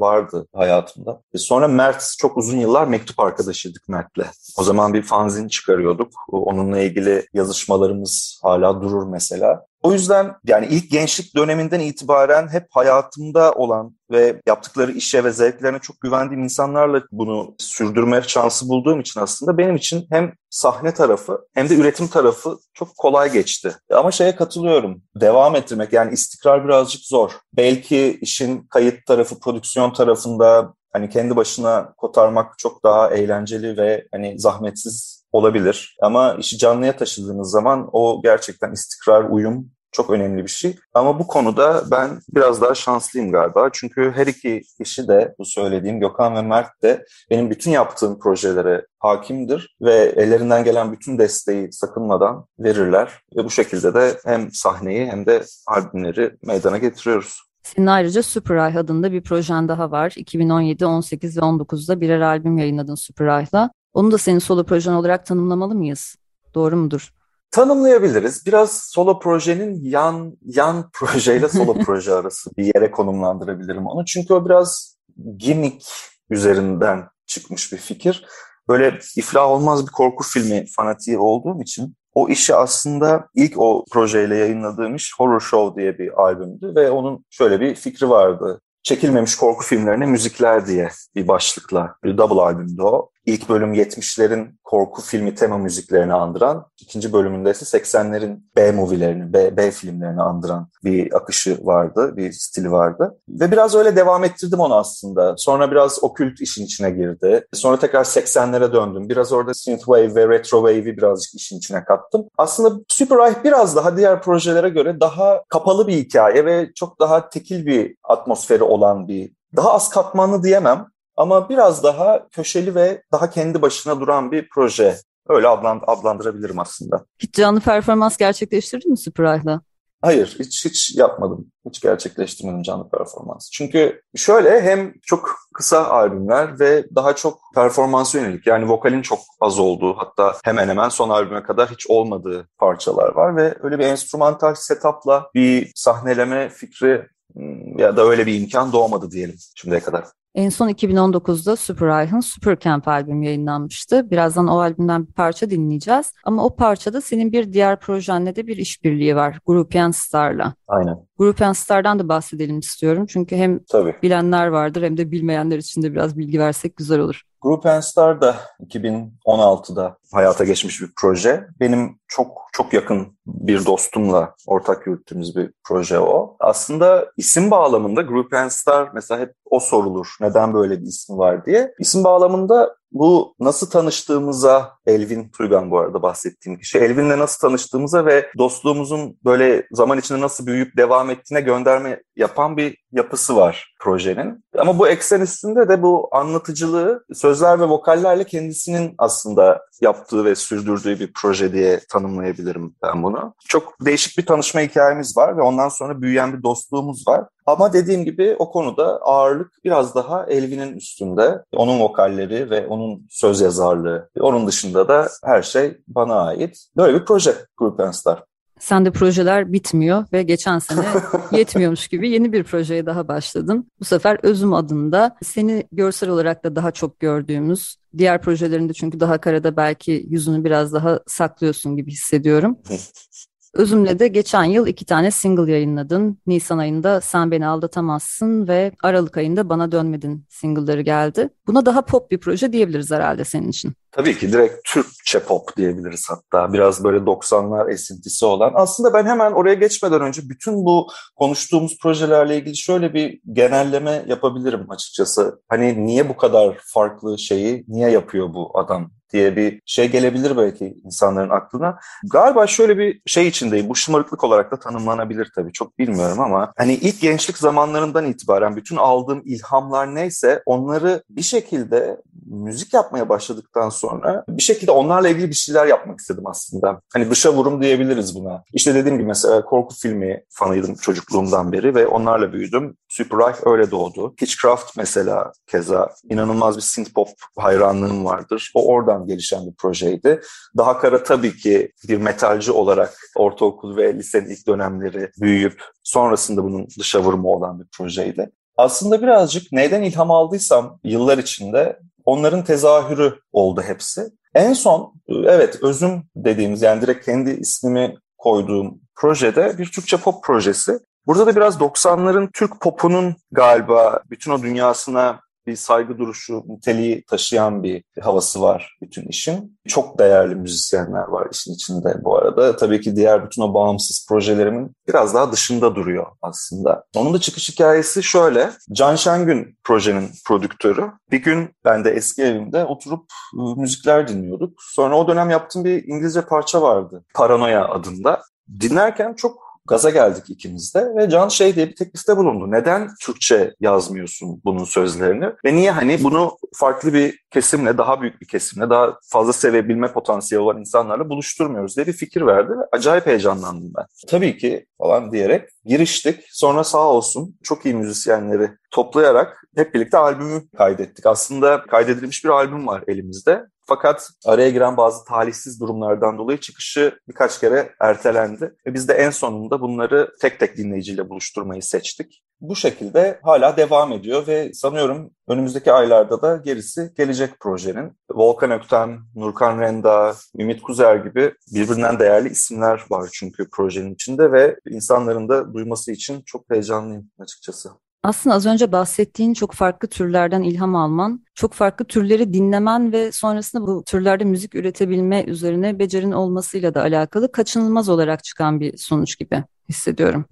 vardı 0.00 0.46
hayatımda. 0.54 1.20
Ve 1.34 1.38
sonra 1.38 1.68
Mert 1.68 2.14
çok 2.18 2.36
uzun 2.36 2.58
yıllar 2.58 2.86
mektup 2.86 3.20
arkadaşıydık 3.20 3.88
Mert'le. 3.88 4.26
O 4.58 4.62
zaman 4.62 4.94
bir 4.94 5.02
fanzin 5.02 5.48
çıkarıyorduk. 5.48 6.12
Onunla 6.28 6.78
ilgili 6.78 7.26
yazışmalarımız 7.34 8.40
hala 8.42 8.82
durur 8.82 9.06
mesela. 9.06 9.67
O 9.82 9.92
yüzden 9.92 10.34
yani 10.46 10.66
ilk 10.70 10.90
gençlik 10.90 11.36
döneminden 11.36 11.80
itibaren 11.80 12.48
hep 12.48 12.66
hayatımda 12.70 13.52
olan 13.52 13.96
ve 14.10 14.40
yaptıkları 14.46 14.92
işe 14.92 15.24
ve 15.24 15.32
zevklerine 15.32 15.78
çok 15.78 16.00
güvendiğim 16.00 16.44
insanlarla 16.44 17.02
bunu 17.12 17.54
sürdürme 17.58 18.22
şansı 18.22 18.68
bulduğum 18.68 19.00
için 19.00 19.20
aslında 19.20 19.58
benim 19.58 19.76
için 19.76 20.06
hem 20.10 20.32
sahne 20.50 20.94
tarafı 20.94 21.40
hem 21.54 21.68
de 21.68 21.74
üretim 21.74 22.08
tarafı 22.08 22.58
çok 22.74 22.96
kolay 22.96 23.32
geçti. 23.32 23.74
Ama 23.90 24.10
şeye 24.10 24.36
katılıyorum. 24.36 25.02
Devam 25.16 25.56
ettirmek 25.56 25.92
yani 25.92 26.12
istikrar 26.12 26.64
birazcık 26.64 27.02
zor. 27.04 27.30
Belki 27.56 28.18
işin 28.20 28.66
kayıt 28.66 29.06
tarafı, 29.06 29.40
prodüksiyon 29.40 29.92
tarafında 29.92 30.74
hani 30.92 31.08
kendi 31.08 31.36
başına 31.36 31.92
kotarmak 31.96 32.58
çok 32.58 32.84
daha 32.84 33.10
eğlenceli 33.10 33.76
ve 33.76 34.06
hani 34.12 34.38
zahmetsiz 34.38 35.17
olabilir. 35.32 35.96
Ama 36.02 36.34
işi 36.34 36.58
canlıya 36.58 36.96
taşıdığınız 36.96 37.50
zaman 37.50 37.88
o 37.92 38.22
gerçekten 38.22 38.72
istikrar, 38.72 39.24
uyum 39.24 39.70
çok 39.92 40.10
önemli 40.10 40.42
bir 40.42 40.50
şey. 40.50 40.76
Ama 40.94 41.18
bu 41.18 41.26
konuda 41.26 41.82
ben 41.90 42.20
biraz 42.34 42.62
daha 42.62 42.74
şanslıyım 42.74 43.32
galiba. 43.32 43.70
Çünkü 43.72 44.12
her 44.16 44.26
iki 44.26 44.62
kişi 44.78 45.08
de 45.08 45.34
bu 45.38 45.44
söylediğim 45.44 46.00
Gökhan 46.00 46.34
ve 46.34 46.42
Mert 46.42 46.82
de 46.82 47.04
benim 47.30 47.50
bütün 47.50 47.70
yaptığım 47.70 48.18
projelere 48.18 48.86
hakimdir 48.98 49.76
ve 49.82 49.94
ellerinden 49.94 50.64
gelen 50.64 50.92
bütün 50.92 51.18
desteği 51.18 51.72
sakınmadan 51.72 52.46
verirler. 52.58 53.12
Ve 53.36 53.44
bu 53.44 53.50
şekilde 53.50 53.94
de 53.94 54.18
hem 54.24 54.52
sahneyi 54.52 55.06
hem 55.06 55.26
de 55.26 55.42
albümleri 55.66 56.36
meydana 56.42 56.78
getiriyoruz. 56.78 57.42
Senin 57.62 57.86
ayrıca 57.86 58.22
Super 58.22 58.56
Eye 58.56 58.78
adında 58.78 59.12
bir 59.12 59.22
projen 59.22 59.68
daha 59.68 59.90
var. 59.90 60.12
2017, 60.16 60.86
18 60.86 61.36
ve 61.36 61.40
19'da 61.40 62.00
birer 62.00 62.20
albüm 62.20 62.58
yayınladın 62.58 62.94
Super 62.94 63.26
Eye'la. 63.26 63.70
Onu 63.94 64.10
da 64.10 64.18
senin 64.18 64.38
solo 64.38 64.64
projen 64.64 64.92
olarak 64.92 65.26
tanımlamalı 65.26 65.74
mıyız? 65.74 66.16
Doğru 66.54 66.76
mudur? 66.76 67.12
Tanımlayabiliriz. 67.50 68.46
Biraz 68.46 68.82
solo 68.82 69.18
projenin 69.18 69.84
yan 69.84 70.36
yan 70.44 70.90
projeyle 70.92 71.48
solo 71.48 71.74
proje 71.74 72.12
arası 72.14 72.50
bir 72.56 72.64
yere 72.74 72.90
konumlandırabilirim 72.90 73.86
onu. 73.86 74.04
Çünkü 74.04 74.34
o 74.34 74.44
biraz 74.44 74.98
gimmick 75.36 75.84
üzerinden 76.30 77.08
çıkmış 77.26 77.72
bir 77.72 77.78
fikir. 77.78 78.26
Böyle 78.68 78.98
iflah 79.16 79.50
olmaz 79.50 79.86
bir 79.86 79.92
korku 79.92 80.24
filmi 80.24 80.66
fanatiği 80.76 81.18
olduğum 81.18 81.62
için 81.62 81.94
O 82.14 82.28
işi 82.28 82.54
aslında 82.54 83.28
ilk 83.34 83.58
o 83.58 83.84
projeyle 83.92 84.36
yayınladığım 84.36 84.94
iş 84.94 85.14
Horror 85.18 85.40
Show 85.40 85.80
diye 85.80 85.98
bir 85.98 86.22
albümdü 86.22 86.74
ve 86.74 86.90
onun 86.90 87.24
şöyle 87.30 87.60
bir 87.60 87.74
fikri 87.74 88.10
vardı 88.10 88.60
çekilmemiş 88.88 89.36
korku 89.36 89.64
filmlerine 89.64 90.06
müzikler 90.06 90.66
diye 90.66 90.88
bir 91.14 91.28
başlıkla 91.28 91.94
bir 92.04 92.18
double 92.18 92.40
albümdü 92.40 92.82
o. 92.82 93.10
İlk 93.28 93.48
bölüm 93.48 93.74
70'lerin 93.74 94.48
korku 94.64 95.02
filmi 95.02 95.34
tema 95.34 95.58
müziklerini 95.58 96.12
andıran, 96.12 96.66
ikinci 96.80 97.12
bölümünde 97.12 97.50
ise 97.50 97.78
80'lerin 97.78 98.42
B-movie'lerini, 98.56 99.32
B, 99.32 99.56
B 99.56 99.70
filmlerini 99.70 100.22
andıran 100.22 100.68
bir 100.84 101.16
akışı 101.16 101.58
vardı, 101.66 102.16
bir 102.16 102.32
stili 102.32 102.72
vardı. 102.72 103.18
Ve 103.28 103.52
biraz 103.52 103.74
öyle 103.74 103.96
devam 103.96 104.24
ettirdim 104.24 104.60
onu 104.60 104.74
aslında. 104.74 105.34
Sonra 105.36 105.70
biraz 105.70 106.04
okült 106.04 106.40
işin 106.40 106.64
içine 106.64 106.90
girdi. 106.90 107.46
Sonra 107.52 107.78
tekrar 107.78 108.04
80'lere 108.04 108.72
döndüm. 108.72 109.08
Biraz 109.08 109.32
orada 109.32 109.54
synthwave 109.54 110.14
ve 110.14 110.28
retrowave'i 110.28 110.96
birazcık 110.96 111.34
işin 111.34 111.58
içine 111.58 111.84
kattım. 111.84 112.24
Aslında 112.38 112.80
Super 112.88 113.18
Eye 113.18 113.44
biraz 113.44 113.76
daha 113.76 113.96
diğer 113.96 114.22
projelere 114.22 114.68
göre 114.68 115.00
daha 115.00 115.42
kapalı 115.48 115.86
bir 115.86 115.96
hikaye 115.96 116.44
ve 116.44 116.70
çok 116.74 117.00
daha 117.00 117.28
tekil 117.28 117.66
bir 117.66 117.96
atmosferi 118.04 118.62
olan 118.62 119.08
bir 119.08 119.32
daha 119.56 119.72
az 119.72 119.90
katmanlı 119.90 120.42
diyemem 120.42 120.86
ama 121.18 121.48
biraz 121.48 121.82
daha 121.82 122.28
köşeli 122.28 122.74
ve 122.74 123.02
daha 123.12 123.30
kendi 123.30 123.62
başına 123.62 124.00
duran 124.00 124.32
bir 124.32 124.48
proje. 124.48 124.96
Öyle 125.28 125.48
adlandırabilirim 125.48 126.58
aslında. 126.58 127.04
Hiç 127.18 127.34
canlı 127.34 127.60
performans 127.60 128.16
gerçekleştirdin 128.16 128.90
mi 128.90 128.98
Sprite'la? 128.98 129.60
Hayır, 130.02 130.36
hiç 130.38 130.64
hiç 130.64 130.96
yapmadım. 130.96 131.46
Hiç 131.68 131.80
gerçekleştirmedim 131.80 132.62
canlı 132.62 132.90
performans. 132.90 133.50
Çünkü 133.50 134.02
şöyle 134.16 134.60
hem 134.60 134.94
çok 135.02 135.36
kısa 135.54 135.86
albümler 135.86 136.60
ve 136.60 136.84
daha 136.94 137.16
çok 137.16 137.40
performans 137.54 138.14
yönelik. 138.14 138.46
Yani 138.46 138.68
vokalin 138.68 139.02
çok 139.02 139.18
az 139.40 139.58
olduğu 139.58 139.96
hatta 139.96 140.36
hemen 140.44 140.68
hemen 140.68 140.88
son 140.88 141.08
albüme 141.08 141.42
kadar 141.42 141.70
hiç 141.70 141.86
olmadığı 141.90 142.48
parçalar 142.58 143.14
var 143.14 143.36
ve 143.36 143.54
öyle 143.62 143.78
bir 143.78 143.84
enstrümantal 143.84 144.54
setupla 144.54 145.30
bir 145.34 145.72
sahneleme 145.74 146.48
fikri 146.48 147.06
hmm, 147.34 147.78
ya 147.78 147.96
da 147.96 148.02
öyle 148.02 148.26
bir 148.26 148.40
imkan 148.40 148.72
doğmadı 148.72 149.10
diyelim 149.10 149.36
şimdiye 149.54 149.80
kadar. 149.80 150.04
En 150.34 150.48
son 150.48 150.68
2019'da 150.68 151.56
Super 151.56 151.86
Ayhan 151.86 152.20
Super 152.20 152.58
Camp 152.58 152.88
albüm 152.88 153.22
yayınlanmıştı. 153.22 154.10
Birazdan 154.10 154.48
o 154.48 154.58
albümden 154.58 155.06
bir 155.06 155.12
parça 155.12 155.50
dinleyeceğiz. 155.50 156.12
Ama 156.24 156.44
o 156.44 156.56
parçada 156.56 157.00
senin 157.00 157.32
bir 157.32 157.52
diğer 157.52 157.80
projenle 157.80 158.36
de 158.36 158.46
bir 158.46 158.56
işbirliği 158.56 159.16
var. 159.16 159.38
Groupian 159.46 159.90
Star'la. 159.90 160.54
Aynen. 160.68 160.96
Groupian 161.18 161.52
Star'dan 161.52 161.98
da 161.98 162.08
bahsedelim 162.08 162.58
istiyorum. 162.58 163.06
Çünkü 163.08 163.36
hem 163.36 163.60
Tabii. 163.64 163.94
bilenler 164.02 164.46
vardır 164.46 164.82
hem 164.82 164.96
de 164.96 165.10
bilmeyenler 165.10 165.58
için 165.58 165.82
de 165.82 165.92
biraz 165.92 166.18
bilgi 166.18 166.38
versek 166.40 166.76
güzel 166.76 167.00
olur. 167.00 167.22
Group 167.40 167.84
Star 167.84 168.20
da 168.20 168.36
2016'da 168.60 169.96
hayata 170.12 170.44
geçmiş 170.44 170.80
bir 170.80 170.90
proje. 171.00 171.46
Benim 171.60 171.98
çok 172.08 172.48
çok 172.52 172.72
yakın 172.72 173.18
bir 173.26 173.66
dostumla 173.66 174.34
ortak 174.46 174.86
yürüttüğümüz 174.86 175.36
bir 175.36 175.50
proje 175.64 175.98
o. 175.98 176.36
Aslında 176.40 177.12
isim 177.16 177.50
bağlamında 177.50 178.02
Group 178.02 178.52
Star 178.52 178.90
mesela 178.94 179.20
hep 179.20 179.34
o 179.44 179.60
sorulur. 179.60 180.16
Neden 180.20 180.54
böyle 180.54 180.80
bir 180.80 180.86
ismi 180.86 181.18
var 181.18 181.46
diye. 181.46 181.74
İsim 181.78 182.04
bağlamında 182.04 182.76
bu 182.92 183.34
nasıl 183.40 183.70
tanıştığımıza 183.70 184.72
Elvin 184.86 185.28
Tuygan 185.28 185.70
bu 185.70 185.78
arada 185.78 186.02
bahsettiğim 186.02 186.58
kişi. 186.58 186.78
Elvin'le 186.78 187.18
nasıl 187.18 187.48
tanıştığımıza 187.48 188.06
ve 188.06 188.30
dostluğumuzun 188.38 189.18
böyle 189.24 189.66
zaman 189.72 189.98
içinde 189.98 190.20
nasıl 190.20 190.46
büyüyüp 190.46 190.76
devam 190.76 191.10
ettiğine 191.10 191.40
gönderme 191.40 192.02
yapan 192.16 192.56
bir 192.56 192.76
yapısı 192.92 193.36
var 193.36 193.74
projenin. 193.80 194.44
Ama 194.58 194.78
bu 194.78 194.88
eksen 194.88 195.20
üstünde 195.20 195.68
de 195.68 195.82
bu 195.82 196.08
anlatıcılığı 196.12 197.04
sözler 197.14 197.60
ve 197.60 197.64
vokallerle 197.64 198.24
kendisinin 198.24 198.94
aslında 198.98 199.60
yaptığı 199.80 200.24
ve 200.24 200.34
sürdürdüğü 200.34 201.00
bir 201.00 201.12
proje 201.12 201.52
diye 201.52 201.80
tanımlayabilirim 201.90 202.74
ben 202.82 203.02
bunu. 203.02 203.34
Çok 203.48 203.84
değişik 203.84 204.18
bir 204.18 204.26
tanışma 204.26 204.60
hikayemiz 204.60 205.16
var 205.16 205.36
ve 205.36 205.42
ondan 205.42 205.68
sonra 205.68 206.02
büyüyen 206.02 206.38
bir 206.38 206.42
dostluğumuz 206.42 207.08
var. 207.08 207.24
Ama 207.48 207.72
dediğim 207.72 208.04
gibi 208.04 208.36
o 208.38 208.50
konuda 208.50 208.84
ağırlık 208.84 209.64
biraz 209.64 209.94
daha 209.94 210.26
Elvin'in 210.26 210.76
üstünde. 210.76 211.44
Onun 211.52 211.80
vokalleri 211.80 212.50
ve 212.50 212.66
onun 212.66 213.06
söz 213.10 213.40
yazarlığı. 213.40 214.10
Onun 214.20 214.46
dışında 214.46 214.88
da 214.88 215.08
her 215.24 215.42
şey 215.42 215.76
bana 215.88 216.14
ait. 216.14 216.66
Böyle 216.76 217.00
bir 217.00 217.04
proje 217.04 217.34
Group 217.56 217.80
and 217.80 217.92
Star. 217.92 218.24
Sen 218.58 218.84
de 218.84 218.90
projeler 218.90 219.52
bitmiyor 219.52 220.04
ve 220.12 220.22
geçen 220.22 220.58
sene 220.58 220.86
yetmiyormuş 221.32 221.88
gibi 221.88 222.10
yeni 222.10 222.32
bir 222.32 222.44
projeye 222.44 222.86
daha 222.86 223.08
başladın. 223.08 223.70
Bu 223.80 223.84
sefer 223.84 224.18
Özüm 224.22 224.54
adında 224.54 225.16
seni 225.22 225.64
görsel 225.72 226.08
olarak 226.08 226.44
da 226.44 226.56
daha 226.56 226.70
çok 226.70 227.00
gördüğümüz, 227.00 227.76
diğer 227.98 228.22
projelerinde 228.22 228.72
çünkü 228.72 229.00
daha 229.00 229.18
karada 229.18 229.56
belki 229.56 230.06
yüzünü 230.08 230.44
biraz 230.44 230.72
daha 230.72 231.00
saklıyorsun 231.06 231.76
gibi 231.76 231.90
hissediyorum. 231.90 232.58
Özümle 233.54 233.98
de 233.98 234.08
geçen 234.08 234.44
yıl 234.44 234.66
iki 234.66 234.84
tane 234.84 235.10
single 235.10 235.52
yayınladın. 235.52 236.18
Nisan 236.26 236.58
ayında 236.58 237.00
Sen 237.00 237.30
Beni 237.30 237.46
Aldatamazsın 237.46 238.48
ve 238.48 238.72
Aralık 238.82 239.16
ayında 239.16 239.48
Bana 239.48 239.72
Dönmedin 239.72 240.24
single'ları 240.28 240.80
geldi. 240.80 241.28
Buna 241.46 241.66
daha 241.66 241.84
pop 241.84 242.10
bir 242.10 242.18
proje 242.18 242.52
diyebiliriz 242.52 242.90
herhalde 242.90 243.24
senin 243.24 243.48
için. 243.48 243.72
Tabii 243.92 244.18
ki 244.18 244.32
direkt 244.32 244.54
Türkçe 244.64 245.20
pop 245.20 245.56
diyebiliriz 245.56 246.06
hatta. 246.10 246.52
Biraz 246.52 246.84
böyle 246.84 246.98
90'lar 246.98 247.72
esintisi 247.72 248.24
olan. 248.26 248.52
Aslında 248.54 248.94
ben 248.94 249.06
hemen 249.06 249.32
oraya 249.32 249.54
geçmeden 249.54 250.00
önce 250.00 250.22
bütün 250.28 250.54
bu 250.64 250.88
konuştuğumuz 251.16 251.78
projelerle 251.82 252.36
ilgili 252.36 252.56
şöyle 252.56 252.94
bir 252.94 253.20
genelleme 253.32 254.04
yapabilirim 254.06 254.70
açıkçası. 254.70 255.42
Hani 255.48 255.86
niye 255.86 256.08
bu 256.08 256.16
kadar 256.16 256.58
farklı 256.64 257.18
şeyi 257.18 257.64
niye 257.68 257.90
yapıyor 257.90 258.34
bu 258.34 258.58
adam 258.58 258.90
diye 259.12 259.36
bir 259.36 259.60
şey 259.66 259.90
gelebilir 259.90 260.36
belki 260.36 260.76
insanların 260.84 261.30
aklına. 261.30 261.78
Galiba 262.12 262.46
şöyle 262.46 262.78
bir 262.78 263.00
şey 263.06 263.28
içindeyim. 263.28 263.68
Bu 263.68 263.76
şımarıklık 263.76 264.24
olarak 264.24 264.52
da 264.52 264.58
tanımlanabilir 264.58 265.32
tabii. 265.34 265.52
Çok 265.52 265.78
bilmiyorum 265.78 266.20
ama 266.20 266.52
hani 266.56 266.74
ilk 266.74 267.00
gençlik 267.00 267.38
zamanlarından 267.38 268.06
itibaren 268.06 268.56
bütün 268.56 268.76
aldığım 268.76 269.22
ilhamlar 269.24 269.94
neyse 269.94 270.42
onları 270.46 271.02
bir 271.10 271.22
şekilde 271.22 272.00
müzik 272.26 272.74
yapmaya 272.74 273.08
başladıktan 273.08 273.68
sonra 273.78 274.24
bir 274.28 274.42
şekilde 274.42 274.70
onlarla 274.70 275.08
ilgili 275.08 275.28
bir 275.28 275.34
şeyler 275.34 275.66
yapmak 275.66 275.98
istedim 275.98 276.26
aslında. 276.26 276.80
Hani 276.92 277.10
dışa 277.10 277.32
vurum 277.32 277.62
diyebiliriz 277.62 278.14
buna. 278.14 278.44
İşte 278.52 278.74
dediğim 278.74 278.98
gibi 278.98 279.06
mesela 279.06 279.44
korku 279.44 279.74
filmi 279.74 280.24
fanıydım 280.30 280.74
çocukluğumdan 280.74 281.52
beri 281.52 281.74
ve 281.74 281.86
onlarla 281.86 282.32
büyüdüm. 282.32 282.76
Super 282.88 283.18
Life 283.18 283.50
öyle 283.50 283.70
doğdu. 283.70 284.14
Hitchcraft 284.22 284.76
mesela 284.76 285.32
keza 285.46 285.90
inanılmaz 286.10 286.56
bir 286.56 286.62
synth 286.62 286.94
pop 286.94 287.08
hayranlığım 287.36 288.04
vardır. 288.04 288.52
O 288.54 288.66
oradan 288.66 289.06
gelişen 289.06 289.46
bir 289.46 289.54
projeydi. 289.54 290.20
Daha 290.56 290.78
Kara 290.78 291.02
tabii 291.02 291.36
ki 291.36 291.72
bir 291.88 291.96
metalci 291.96 292.52
olarak 292.52 292.94
ortaokul 293.16 293.76
ve 293.76 293.94
lisenin 293.94 294.30
ilk 294.30 294.46
dönemleri 294.46 295.10
büyüyüp 295.20 295.62
sonrasında 295.82 296.44
bunun 296.44 296.68
dışa 296.78 297.02
vurumu 297.02 297.28
olan 297.28 297.60
bir 297.60 297.66
projeydi. 297.76 298.30
Aslında 298.56 299.02
birazcık 299.02 299.52
neyden 299.52 299.82
ilham 299.82 300.10
aldıysam 300.10 300.78
yıllar 300.84 301.18
içinde 301.18 301.78
onların 302.08 302.44
tezahürü 302.44 303.20
oldu 303.32 303.62
hepsi. 303.62 304.10
En 304.34 304.52
son 304.52 304.92
evet 305.08 305.62
özüm 305.62 306.02
dediğimiz 306.16 306.62
yani 306.62 306.82
direkt 306.82 307.04
kendi 307.04 307.30
ismimi 307.30 307.96
koyduğum 308.18 308.80
projede 308.96 309.58
bir 309.58 309.72
Türkçe 309.72 309.96
pop 309.96 310.24
projesi. 310.24 310.78
Burada 311.06 311.26
da 311.26 311.36
biraz 311.36 311.56
90'ların 311.56 312.28
Türk 312.32 312.60
popunun 312.60 313.16
galiba 313.32 314.00
bütün 314.10 314.30
o 314.30 314.42
dünyasına 314.42 315.20
bir 315.48 315.56
saygı 315.56 315.98
duruşu, 315.98 316.44
niteliği 316.48 317.04
taşıyan 317.04 317.62
bir 317.62 317.84
havası 318.00 318.42
var 318.42 318.76
bütün 318.82 319.06
işin. 319.08 319.58
Çok 319.68 319.98
değerli 319.98 320.34
müzisyenler 320.34 321.08
var 321.08 321.28
işin 321.32 321.54
içinde 321.54 321.94
bu 322.04 322.18
arada. 322.18 322.56
Tabii 322.56 322.80
ki 322.80 322.96
diğer 322.96 323.26
bütün 323.26 323.42
o 323.42 323.54
bağımsız 323.54 324.06
projelerimin 324.08 324.72
biraz 324.88 325.14
daha 325.14 325.32
dışında 325.32 325.74
duruyor 325.74 326.06
aslında. 326.22 326.84
Onun 326.96 327.14
da 327.14 327.20
çıkış 327.20 327.48
hikayesi 327.48 328.02
şöyle. 328.02 328.50
Can 328.72 328.96
Şengün 328.96 329.58
projenin 329.64 330.10
prodüktörü. 330.26 330.90
Bir 331.10 331.22
gün 331.22 331.50
ben 331.64 331.84
de 331.84 331.90
eski 331.90 332.22
evimde 332.22 332.64
oturup 332.64 333.04
ıı, 333.34 333.56
müzikler 333.56 334.08
dinliyorduk. 334.08 334.58
Sonra 334.62 334.98
o 334.98 335.08
dönem 335.08 335.30
yaptığım 335.30 335.64
bir 335.64 335.84
İngilizce 335.84 336.22
parça 336.22 336.62
vardı. 336.62 337.04
Paranoya 337.14 337.68
adında. 337.68 338.22
Dinlerken 338.60 339.14
çok 339.14 339.47
gaza 339.68 339.90
geldik 339.90 340.24
ikimiz 340.28 340.74
de 340.74 340.94
ve 340.96 341.10
Can 341.10 341.28
şey 341.28 341.54
diye 341.54 341.68
bir 341.68 341.76
teklifte 341.76 342.16
bulundu. 342.16 342.50
Neden 342.50 342.88
Türkçe 343.02 343.54
yazmıyorsun 343.60 344.40
bunun 344.44 344.64
sözlerini 344.64 345.26
ve 345.44 345.54
niye 345.54 345.70
hani 345.70 346.04
bunu 346.04 346.38
farklı 346.54 346.94
bir 346.94 347.18
kesimle, 347.30 347.78
daha 347.78 348.00
büyük 348.00 348.20
bir 348.20 348.26
kesimle, 348.26 348.70
daha 348.70 348.98
fazla 349.02 349.32
sevebilme 349.32 349.92
potansiyeli 349.92 350.42
olan 350.44 350.60
insanlarla 350.60 351.08
buluşturmuyoruz 351.08 351.76
diye 351.76 351.86
bir 351.86 351.92
fikir 351.92 352.26
verdi 352.26 352.50
ve 352.50 352.62
acayip 352.72 353.06
heyecanlandım 353.06 353.72
ben. 353.76 353.84
Tabii 354.08 354.38
ki 354.38 354.66
falan 354.78 355.12
diyerek 355.12 355.48
giriştik. 355.64 356.20
Sonra 356.30 356.64
sağ 356.64 356.88
olsun 356.88 357.36
çok 357.42 357.66
iyi 357.66 357.74
müzisyenleri 357.74 358.50
toplayarak 358.70 359.44
hep 359.56 359.74
birlikte 359.74 359.98
albümü 359.98 360.42
kaydettik. 360.58 361.06
Aslında 361.06 361.62
kaydedilmiş 361.62 362.24
bir 362.24 362.28
albüm 362.28 362.66
var 362.66 362.84
elimizde. 362.88 363.44
Fakat 363.68 364.10
araya 364.24 364.50
giren 364.50 364.76
bazı 364.76 365.04
talihsiz 365.04 365.60
durumlardan 365.60 366.18
dolayı 366.18 366.40
çıkışı 366.40 366.98
birkaç 367.08 367.40
kere 367.40 367.74
ertelendi. 367.80 368.54
Ve 368.66 368.74
biz 368.74 368.88
de 368.88 368.92
en 368.92 369.10
sonunda 369.10 369.60
bunları 369.60 370.12
tek 370.20 370.40
tek 370.40 370.56
dinleyiciyle 370.56 371.08
buluşturmayı 371.08 371.62
seçtik. 371.62 372.22
Bu 372.40 372.56
şekilde 372.56 373.20
hala 373.22 373.56
devam 373.56 373.92
ediyor 373.92 374.26
ve 374.26 374.52
sanıyorum 374.54 375.10
önümüzdeki 375.28 375.72
aylarda 375.72 376.22
da 376.22 376.36
gerisi 376.36 376.92
gelecek 376.96 377.40
projenin. 377.40 377.92
Volkan 378.10 378.50
Ökten, 378.50 378.98
Nurkan 379.14 379.60
Renda, 379.60 380.14
Ümit 380.38 380.62
Kuzer 380.62 380.96
gibi 380.96 381.34
birbirinden 381.54 381.98
değerli 381.98 382.28
isimler 382.28 382.84
var 382.90 383.08
çünkü 383.12 383.50
projenin 383.50 383.94
içinde 383.94 384.32
ve 384.32 384.56
insanların 384.70 385.28
da 385.28 385.54
duyması 385.54 385.92
için 385.92 386.22
çok 386.26 386.50
heyecanlıyım 386.50 387.10
açıkçası. 387.18 387.70
Aslında 388.02 388.36
az 388.36 388.46
önce 388.46 388.72
bahsettiğin 388.72 389.34
çok 389.34 389.52
farklı 389.52 389.88
türlerden 389.88 390.42
ilham 390.42 390.76
alman, 390.76 391.24
çok 391.34 391.52
farklı 391.52 391.84
türleri 391.84 392.32
dinlemen 392.32 392.92
ve 392.92 393.12
sonrasında 393.12 393.66
bu 393.66 393.82
türlerde 393.86 394.24
müzik 394.24 394.54
üretebilme 394.54 395.24
üzerine 395.24 395.78
becerin 395.78 396.12
olmasıyla 396.12 396.74
da 396.74 396.82
alakalı 396.82 397.32
kaçınılmaz 397.32 397.88
olarak 397.88 398.24
çıkan 398.24 398.60
bir 398.60 398.76
sonuç 398.76 399.18
gibi 399.18 399.44
hissediyorum. 399.68 400.24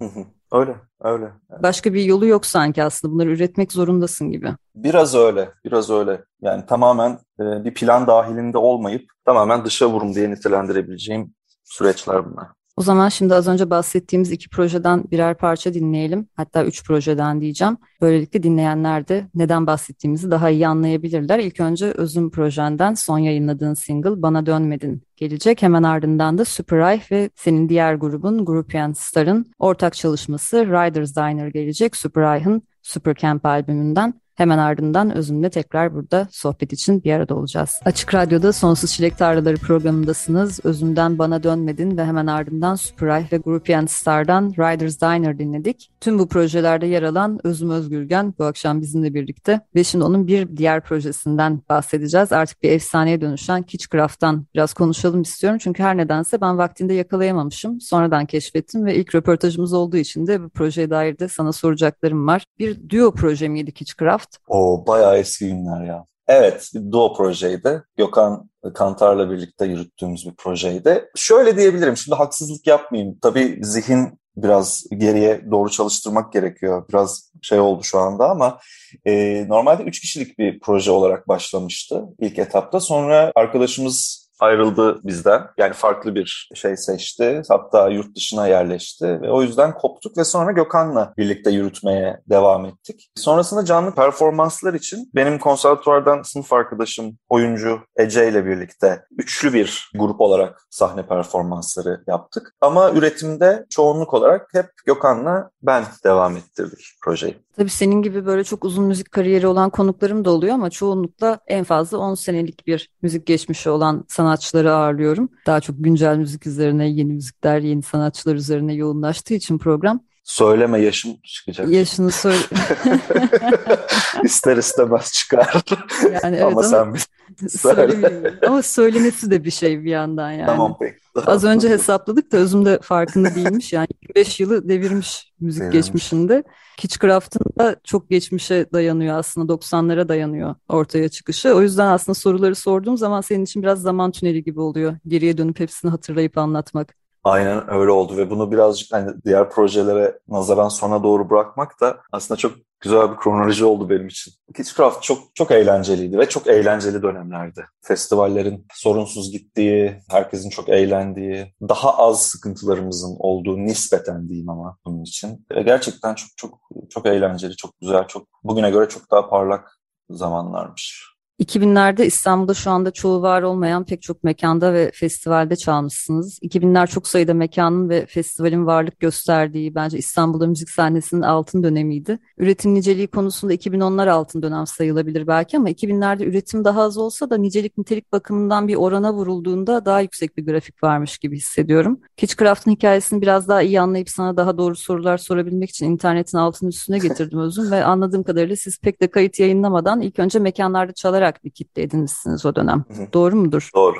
Öyle, 0.51 0.75
öyle. 1.01 1.31
Başka 1.63 1.93
bir 1.93 2.03
yolu 2.03 2.25
yok 2.25 2.45
sanki 2.45 2.83
aslında. 2.83 3.13
Bunları 3.13 3.31
üretmek 3.31 3.71
zorundasın 3.71 4.31
gibi. 4.31 4.49
Biraz 4.75 5.15
öyle, 5.15 5.49
biraz 5.65 5.89
öyle. 5.89 6.23
Yani 6.41 6.65
tamamen 6.65 7.19
e, 7.39 7.43
bir 7.65 7.73
plan 7.73 8.07
dahilinde 8.07 8.57
olmayıp 8.57 9.11
tamamen 9.25 9.65
dışa 9.65 9.89
vurum 9.89 10.15
diye 10.15 10.31
nitelendirebileceğim 10.31 11.33
süreçler 11.63 12.31
bunlar. 12.31 12.47
O 12.77 12.81
zaman 12.81 13.09
şimdi 13.09 13.35
az 13.35 13.47
önce 13.47 13.69
bahsettiğimiz 13.69 14.31
iki 14.31 14.49
projeden 14.49 15.03
birer 15.11 15.37
parça 15.37 15.73
dinleyelim. 15.73 16.27
Hatta 16.35 16.65
üç 16.65 16.83
projeden 16.85 17.41
diyeceğim. 17.41 17.77
Böylelikle 18.01 18.43
dinleyenler 18.43 19.07
de 19.07 19.27
neden 19.35 19.67
bahsettiğimizi 19.67 20.31
daha 20.31 20.49
iyi 20.49 20.67
anlayabilirler. 20.67 21.39
İlk 21.39 21.59
önce 21.59 21.85
Özüm 21.85 22.31
projenden 22.31 22.93
son 22.93 23.17
yayınladığın 23.17 23.73
single 23.73 24.21
Bana 24.21 24.45
Dönmedin 24.45 25.03
gelecek. 25.15 25.61
Hemen 25.61 25.83
ardından 25.83 26.37
da 26.37 26.45
Super 26.45 26.79
Eye 26.79 27.01
ve 27.11 27.29
senin 27.35 27.69
diğer 27.69 27.95
grubun 27.95 28.45
Groupian 28.45 28.93
Star'ın 28.93 29.51
ortak 29.59 29.93
çalışması 29.93 30.65
Riders 30.65 31.15
Diner 31.15 31.47
gelecek. 31.47 31.95
Super 31.95 32.37
Eye'ın 32.37 32.61
Super 32.81 33.15
Camp 33.15 33.45
albümünden. 33.45 34.13
Hemen 34.37 34.57
ardından 34.57 35.17
Özüm'le 35.17 35.49
tekrar 35.49 35.93
burada 35.93 36.27
sohbet 36.31 36.73
için 36.73 37.03
bir 37.03 37.13
arada 37.13 37.35
olacağız. 37.35 37.79
Açık 37.85 38.13
Radyo'da 38.13 38.53
Sonsuz 38.53 38.91
Çilek 38.91 39.17
Tarlaları 39.17 39.57
programındasınız. 39.57 40.59
Özüm'den 40.63 41.17
Bana 41.17 41.43
Dönmedin 41.43 41.97
ve 41.97 42.05
hemen 42.05 42.27
ardından 42.27 42.75
Superay 42.75 43.27
ve 43.31 43.37
Groupian 43.37 43.85
Star'dan 43.85 44.49
Riders 44.49 45.01
Diner 45.01 45.39
dinledik. 45.39 45.91
Tüm 46.01 46.19
bu 46.19 46.27
projelerde 46.27 46.85
yer 46.85 47.03
alan 47.03 47.39
Özüm 47.43 47.69
Özgürgen 47.69 48.33
bu 48.39 48.43
akşam 48.43 48.81
bizimle 48.81 49.13
birlikte 49.13 49.61
ve 49.75 49.83
şimdi 49.83 50.05
onun 50.05 50.27
bir 50.27 50.57
diğer 50.57 50.81
projesinden 50.81 51.61
bahsedeceğiz. 51.69 52.31
Artık 52.31 52.63
bir 52.63 52.71
efsaneye 52.71 53.21
dönüşen 53.21 53.63
Kitchcraft'tan 53.63 54.45
biraz 54.55 54.73
konuşalım 54.73 55.21
istiyorum. 55.21 55.59
Çünkü 55.61 55.83
her 55.83 55.97
nedense 55.97 56.41
ben 56.41 56.57
vaktinde 56.57 56.93
yakalayamamışım. 56.93 57.81
Sonradan 57.81 58.25
keşfettim 58.25 58.85
ve 58.85 58.95
ilk 58.95 59.15
röportajımız 59.15 59.73
olduğu 59.73 59.97
için 59.97 60.27
de 60.27 60.43
bu 60.43 60.49
projeye 60.49 60.89
dair 60.89 61.19
de 61.19 61.27
sana 61.27 61.51
soracaklarım 61.51 62.27
var. 62.27 62.43
Bir 62.59 62.89
duo 62.89 63.11
proje 63.11 63.47
miydi 63.47 63.71
Kitchcraft? 63.71 64.26
Craft. 64.31 64.45
O 64.47 64.87
bayağı 64.87 65.17
eski 65.17 65.47
günler 65.47 65.85
ya. 65.85 66.05
Evet, 66.27 66.71
duo 66.91 67.13
projeydi. 67.13 67.83
Gökhan 67.97 68.49
Kantar'la 68.73 69.31
birlikte 69.31 69.65
yürüttüğümüz 69.65 70.25
bir 70.25 70.35
projeydi. 70.35 71.09
Şöyle 71.15 71.57
diyebilirim, 71.57 71.97
şimdi 71.97 72.15
haksızlık 72.15 72.67
yapmayayım. 72.67 73.17
Tabii 73.21 73.59
zihin 73.61 74.19
biraz 74.37 74.85
geriye 74.97 75.51
doğru 75.51 75.69
çalıştırmak 75.69 76.33
gerekiyor. 76.33 76.85
Biraz 76.89 77.31
şey 77.41 77.59
oldu 77.59 77.83
şu 77.83 77.99
anda 77.99 78.29
ama 78.29 78.59
e, 79.05 79.45
normalde 79.47 79.83
üç 79.83 79.99
kişilik 79.99 80.39
bir 80.39 80.59
proje 80.59 80.91
olarak 80.91 81.27
başlamıştı 81.27 82.03
ilk 82.19 82.39
etapta. 82.39 82.79
Sonra 82.79 83.31
arkadaşımız 83.35 84.26
ayrıldı 84.39 84.99
bizden. 85.03 85.47
Yani 85.57 85.73
farklı 85.73 86.15
bir 86.15 86.49
şey 86.55 86.77
seçti. 86.77 87.41
Hatta 87.49 87.89
yurt 87.89 88.15
dışına 88.15 88.47
yerleşti 88.47 89.21
ve 89.21 89.31
o 89.31 89.41
yüzden 89.41 89.73
koptuk 89.73 90.17
ve 90.17 90.23
sonra 90.23 90.51
Gökhan'la 90.51 91.13
birlikte 91.17 91.51
yürütmeye 91.51 92.21
devam 92.29 92.65
ettik. 92.65 93.09
Sonrasında 93.15 93.65
canlı 93.65 93.95
performanslar 93.95 94.73
için 94.73 95.11
benim 95.15 95.39
konservatuvardan 95.39 96.21
sınıf 96.21 96.53
arkadaşım 96.53 97.17
oyuncu 97.29 97.79
Ece 97.95 98.29
ile 98.29 98.45
birlikte 98.45 99.05
üçlü 99.17 99.53
bir 99.53 99.91
grup 99.95 100.21
olarak 100.21 100.61
sahne 100.69 101.07
performansları 101.07 102.03
yaptık. 102.07 102.55
Ama 102.61 102.91
üretimde 102.91 103.65
çoğunluk 103.69 104.13
olarak 104.13 104.49
hep 104.53 104.65
Gökhan'la 104.85 105.49
ben 105.61 105.83
devam 106.03 106.37
ettirdik 106.37 106.85
projeyi. 107.03 107.37
Tabii 107.57 107.69
senin 107.69 108.01
gibi 108.01 108.25
böyle 108.25 108.43
çok 108.43 108.65
uzun 108.65 108.85
müzik 108.85 109.11
kariyeri 109.11 109.47
olan 109.47 109.69
konuklarım 109.69 110.25
da 110.25 110.31
oluyor 110.31 110.53
ama 110.53 110.69
çoğunlukla 110.69 111.39
en 111.47 111.63
fazla 111.63 111.97
10 111.97 112.15
senelik 112.15 112.67
bir 112.67 112.89
müzik 113.01 113.25
geçmişi 113.25 113.69
olan 113.69 114.05
sanatçıları 114.27 114.73
ağırlıyorum. 114.73 115.29
Daha 115.45 115.61
çok 115.61 115.75
güncel 115.79 116.17
müzik 116.17 116.47
üzerine, 116.47 116.89
yeni 116.89 117.13
müzikler, 117.13 117.59
yeni 117.59 117.81
sanatçılar 117.81 118.35
üzerine 118.35 118.73
yoğunlaştığı 118.73 119.33
için 119.33 119.57
program. 119.57 119.99
Söyleme 120.27 120.81
yaşım 120.81 121.17
çıkacak. 121.23 121.69
Yaşını 121.69 122.11
söyle. 122.11 122.37
İster 124.23 124.57
istemez 124.57 125.13
çıkar. 125.13 125.63
Yani 126.03 126.35
evet 126.35 126.43
ama, 126.43 126.51
ama 126.51 126.63
sen 126.63 126.93
bir 126.93 127.49
söyle. 127.49 128.33
Ama 128.47 128.61
söylemesi 128.61 129.31
de 129.31 129.43
bir 129.43 129.51
şey 129.51 129.83
bir 129.83 129.89
yandan 129.89 130.31
yani. 130.31 130.45
Tamam 130.45 130.77
peki. 130.79 130.97
Az 131.25 131.43
önce 131.43 131.69
hesapladık 131.69 132.31
da 132.31 132.37
özüm 132.37 132.65
de 132.65 132.79
farkında 132.81 133.35
değilmiş. 133.35 133.73
Yani 133.73 133.87
25 134.01 134.39
yılı 134.39 134.69
devirmiş 134.69 135.33
müzik 135.39 135.61
devirmiş. 135.61 135.75
geçmişinde. 135.75 136.43
Kitchcraft'ın 136.77 137.59
da 137.59 137.75
çok 137.83 138.09
geçmişe 138.09 138.65
dayanıyor 138.73 139.17
aslında 139.17 139.53
90'lara 139.53 140.07
dayanıyor 140.07 140.55
ortaya 140.69 141.09
çıkışı. 141.09 141.53
O 141.53 141.61
yüzden 141.61 141.87
aslında 141.87 142.13
soruları 142.13 142.55
sorduğum 142.55 142.97
zaman 142.97 143.21
senin 143.21 143.43
için 143.43 143.63
biraz 143.63 143.81
zaman 143.81 144.11
tüneli 144.11 144.43
gibi 144.43 144.59
oluyor. 144.59 144.97
Geriye 145.07 145.37
dönüp 145.37 145.59
hepsini 145.59 145.91
hatırlayıp 145.91 146.37
anlatmak. 146.37 147.06
Aynen 147.27 147.73
öyle 147.73 147.91
oldu 147.91 148.17
ve 148.17 148.29
bunu 148.29 148.51
birazcık 148.51 148.93
hani 148.93 149.11
diğer 149.25 149.49
projelere 149.49 150.19
nazaran 150.27 150.69
sona 150.69 151.03
doğru 151.03 151.29
bırakmak 151.29 151.81
da 151.81 151.99
aslında 152.11 152.37
çok 152.37 152.55
güzel 152.79 153.11
bir 153.11 153.17
kronoloji 153.17 153.65
oldu 153.65 153.89
benim 153.89 154.07
için. 154.07 154.33
Kitchcraft 154.55 155.03
çok 155.03 155.35
çok 155.35 155.51
eğlenceliydi 155.51 156.17
ve 156.17 156.29
çok 156.29 156.47
eğlenceli 156.47 157.01
dönemlerdi. 157.01 157.65
Festivallerin 157.81 158.65
sorunsuz 158.73 159.31
gittiği, 159.31 160.03
herkesin 160.09 160.49
çok 160.49 160.69
eğlendiği, 160.69 161.53
daha 161.61 161.97
az 161.97 162.21
sıkıntılarımızın 162.21 163.15
olduğu 163.19 163.57
nispeten 163.57 164.29
diyeyim 164.29 164.49
ama 164.49 164.77
bunun 164.85 165.03
için. 165.03 165.45
Ve 165.51 165.61
gerçekten 165.61 166.15
çok 166.15 166.29
çok 166.37 166.59
çok 166.89 167.05
eğlenceli, 167.05 167.55
çok 167.55 167.79
güzel, 167.81 168.07
çok 168.07 168.27
bugüne 168.43 168.71
göre 168.71 168.89
çok 168.89 169.11
daha 169.11 169.29
parlak 169.29 169.79
zamanlarmış. 170.09 171.16
2000'lerde 171.39 172.05
İstanbul'da 172.05 172.53
şu 172.53 172.71
anda 172.71 172.91
çoğu 172.91 173.21
var 173.21 173.41
olmayan 173.41 173.85
pek 173.85 174.01
çok 174.01 174.23
mekanda 174.23 174.73
ve 174.73 174.91
festivalde 174.93 175.55
çalmışsınız. 175.55 176.39
2000'ler 176.39 176.87
çok 176.87 177.07
sayıda 177.07 177.33
mekanın 177.33 177.89
ve 177.89 178.05
festivalin 178.05 178.65
varlık 178.65 178.99
gösterdiği 178.99 179.75
bence 179.75 179.97
İstanbul'da 179.97 180.47
müzik 180.47 180.69
sahnesinin 180.69 181.21
altın 181.21 181.63
dönemiydi. 181.63 182.19
Üretim 182.37 182.73
niceliği 182.73 183.07
konusunda 183.07 183.53
2010'lar 183.53 184.09
altın 184.09 184.41
dönem 184.41 184.67
sayılabilir 184.67 185.27
belki 185.27 185.57
ama 185.57 185.69
2000'lerde 185.69 186.23
üretim 186.23 186.63
daha 186.63 186.81
az 186.81 186.97
olsa 186.97 187.29
da 187.29 187.37
nicelik 187.37 187.77
nitelik 187.77 188.11
bakımından 188.11 188.67
bir 188.67 188.75
orana 188.75 189.13
vurulduğunda 189.13 189.85
daha 189.85 190.01
yüksek 190.01 190.37
bir 190.37 190.45
grafik 190.45 190.83
varmış 190.83 191.17
gibi 191.17 191.37
hissediyorum. 191.37 191.99
Kitchcraft'ın 192.17 192.71
hikayesini 192.71 193.21
biraz 193.21 193.47
daha 193.47 193.61
iyi 193.61 193.81
anlayıp 193.81 194.09
sana 194.09 194.37
daha 194.37 194.57
doğru 194.57 194.75
sorular 194.75 195.17
sorabilmek 195.17 195.69
için 195.69 195.91
internetin 195.91 196.37
altının 196.37 196.69
üstüne 196.69 196.97
getirdim 196.97 197.39
özüm 197.39 197.71
ve 197.71 197.83
anladığım 197.83 198.23
kadarıyla 198.23 198.55
siz 198.55 198.79
pek 198.79 199.01
de 199.01 199.07
kayıt 199.07 199.39
yayınlamadan 199.39 200.01
ilk 200.01 200.19
önce 200.19 200.39
mekanlarda 200.39 200.93
çalarak 200.93 201.26
olarak 201.27 201.43
bir 201.43 201.49
kitle 201.49 201.81
edinmişsiniz 201.81 202.45
o 202.45 202.55
dönem. 202.55 202.85
Hı 202.87 203.03
hı. 203.03 203.13
Doğru 203.13 203.35
mudur? 203.35 203.69
Doğru. 203.75 203.97